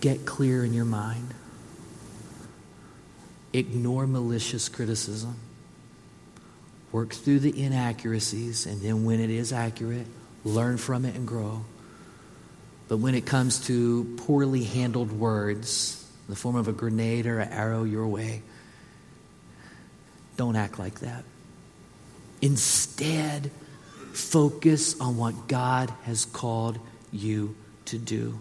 Get 0.00 0.24
clear 0.24 0.64
in 0.64 0.72
your 0.72 0.84
mind. 0.84 1.34
Ignore 3.52 4.06
malicious 4.06 4.68
criticism. 4.68 5.36
work 6.92 7.12
through 7.14 7.40
the 7.40 7.62
inaccuracies, 7.62 8.66
and 8.66 8.80
then 8.80 9.04
when 9.04 9.20
it 9.20 9.30
is 9.30 9.52
accurate, 9.52 10.06
learn 10.44 10.76
from 10.76 11.04
it 11.04 11.14
and 11.14 11.26
grow. 11.26 11.64
But 12.88 12.96
when 12.98 13.14
it 13.14 13.26
comes 13.26 13.66
to 13.66 14.04
poorly 14.16 14.64
handled 14.64 15.12
words, 15.12 16.04
in 16.26 16.34
the 16.34 16.36
form 16.36 16.56
of 16.56 16.66
a 16.68 16.72
grenade 16.72 17.26
or 17.26 17.38
an 17.38 17.52
arrow 17.52 17.84
your 17.84 18.06
way, 18.08 18.42
don't 20.36 20.56
act 20.56 20.78
like 20.78 21.00
that. 21.00 21.24
Instead, 22.42 23.50
focus 24.12 24.98
on 25.00 25.16
what 25.16 25.48
God 25.48 25.92
has 26.04 26.24
called 26.24 26.78
you 27.12 27.54
to 27.86 27.98
do. 27.98 28.40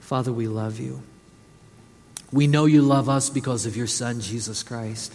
Father, 0.00 0.32
we 0.32 0.48
love 0.48 0.80
you. 0.80 1.02
We 2.32 2.46
know 2.46 2.64
you 2.64 2.82
love 2.82 3.08
us 3.08 3.30
because 3.30 3.66
of 3.66 3.76
your 3.76 3.86
Son, 3.86 4.20
Jesus 4.20 4.62
Christ. 4.62 5.14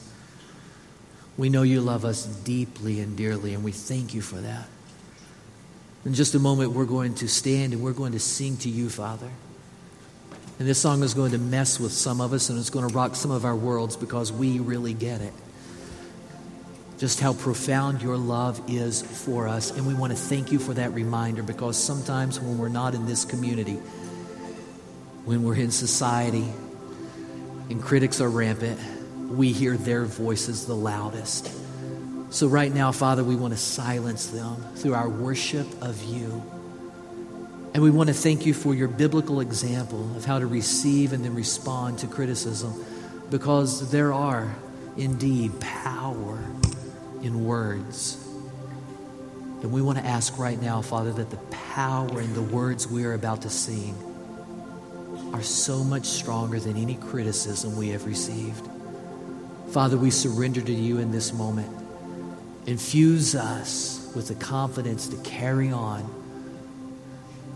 We 1.36 1.50
know 1.50 1.64
you 1.64 1.82
love 1.82 2.06
us 2.06 2.26
deeply 2.26 3.00
and 3.00 3.16
dearly, 3.16 3.54
and 3.54 3.64
we 3.64 3.72
thank 3.72 4.14
you 4.14 4.22
for 4.22 4.38
that. 4.38 4.68
In 6.06 6.14
just 6.14 6.36
a 6.36 6.40
moment, 6.40 6.72
we're 6.72 6.86
going 6.86 7.16
to 7.16 7.28
stand 7.28 7.74
and 7.74 7.82
we're 7.82 7.94
going 7.94 8.14
to 8.14 8.20
sing 8.20 8.58
to 8.58 8.70
you, 8.70 8.90
Father. 8.90 9.30
And 10.60 10.68
this 10.68 10.80
song 10.80 11.04
is 11.04 11.14
going 11.14 11.32
to 11.34 11.38
mess 11.38 11.80
with 11.80 11.92
some 11.92 12.22
of 12.22 12.34
us 12.34 12.50
and 12.50 12.58
it's 12.58 12.70
going 12.70 12.88
to 12.88 12.94
rock 12.94 13.16
some 13.16 13.30
of 13.30 13.46
our 13.46 13.56
worlds 13.56 13.96
because 13.96 14.32
we 14.32 14.60
really 14.60 14.94
get 14.94 15.22
it. 15.22 15.34
Just 16.98 17.20
how 17.20 17.34
profound 17.34 18.02
your 18.02 18.18
love 18.18 18.60
is 18.68 19.04
for 19.04 19.48
us. 19.48 19.70
And 19.70 19.86
we 19.86 19.94
want 19.94 20.12
to 20.14 20.18
thank 20.18 20.52
you 20.52 20.58
for 20.58 20.74
that 20.74 20.94
reminder 20.94 21.44
because 21.44 21.82
sometimes 21.82 22.40
when 22.40 22.58
we're 22.58 22.70
not 22.70 22.96
in 22.96 23.06
this 23.06 23.24
community, 23.24 23.80
when 25.26 25.44
we're 25.44 25.56
in 25.56 25.70
society 25.70 26.46
and 27.70 27.82
critics 27.82 28.20
are 28.20 28.30
rampant, 28.30 28.80
we 29.30 29.52
hear 29.52 29.78
their 29.78 30.06
voices 30.06 30.66
the 30.66 30.74
loudest. 30.74 31.52
So, 32.30 32.48
right 32.48 32.74
now, 32.74 32.92
Father, 32.92 33.24
we 33.24 33.36
want 33.36 33.54
to 33.54 33.60
silence 33.60 34.28
them 34.28 34.56
through 34.76 34.96
our 34.96 35.08
worship 35.08 35.68
of 35.82 36.02
you. 36.04 36.44
And 37.74 37.84
we 37.84 37.92
want 37.92 38.08
to 38.08 38.14
thank 38.14 38.46
you 38.46 38.54
for 38.54 38.74
your 38.74 38.88
biblical 38.88 39.40
example 39.40 40.16
of 40.18 40.26
how 40.26 40.40
to 40.40 40.48
receive 40.48 41.14
and 41.14 41.24
then 41.24 41.36
respond 41.36 42.00
to 42.00 42.08
criticism 42.08 42.74
because 43.30 43.92
there 43.92 44.14
are 44.14 44.56
indeed 44.98 45.58
power 45.60 46.40
in 47.28 47.46
words. 47.46 48.18
And 49.62 49.72
we 49.72 49.82
want 49.82 49.98
to 50.00 50.06
ask 50.06 50.40
right 50.40 50.60
now, 50.60 50.82
Father, 50.82 51.12
that 51.14 51.30
the 51.30 51.38
power 51.48 52.22
in 52.22 52.34
the 52.34 52.42
words 52.42 52.88
we 52.88 53.06
are 53.06 53.14
about 53.14 53.44
to 53.44 53.50
sing 53.50 53.96
are 55.34 55.44
so 55.44 55.84
much 55.84 56.06
stronger 56.06 56.60
than 56.60 56.78
any 56.78 56.96
criticism 56.96 57.76
we 57.76 57.90
have 57.90 58.06
received. 58.06 58.68
Father, 59.72 59.98
we 59.98 60.10
surrender 60.10 60.62
to 60.62 60.72
you 60.72 61.00
in 61.00 61.12
this 61.12 61.34
moment. 61.34 61.70
Infuse 62.66 63.36
us 63.36 64.12
with 64.16 64.30
the 64.30 64.36
confidence 64.36 65.08
to 65.10 65.18
carry 65.18 65.72
on 65.72 66.04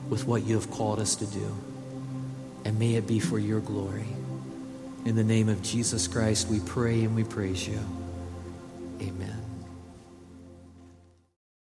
with 0.09 0.27
what 0.27 0.43
you 0.43 0.55
have 0.55 0.69
called 0.69 0.99
us 0.99 1.15
to 1.15 1.25
do. 1.25 1.55
And 2.65 2.77
may 2.77 2.95
it 2.95 3.07
be 3.07 3.19
for 3.19 3.39
your 3.39 3.61
glory. 3.61 4.07
In 5.05 5.15
the 5.15 5.23
name 5.23 5.49
of 5.49 5.61
Jesus 5.61 6.07
Christ, 6.07 6.47
we 6.49 6.59
pray 6.59 7.03
and 7.03 7.15
we 7.15 7.23
praise 7.23 7.67
you. 7.67 7.79
Amen. 9.01 9.40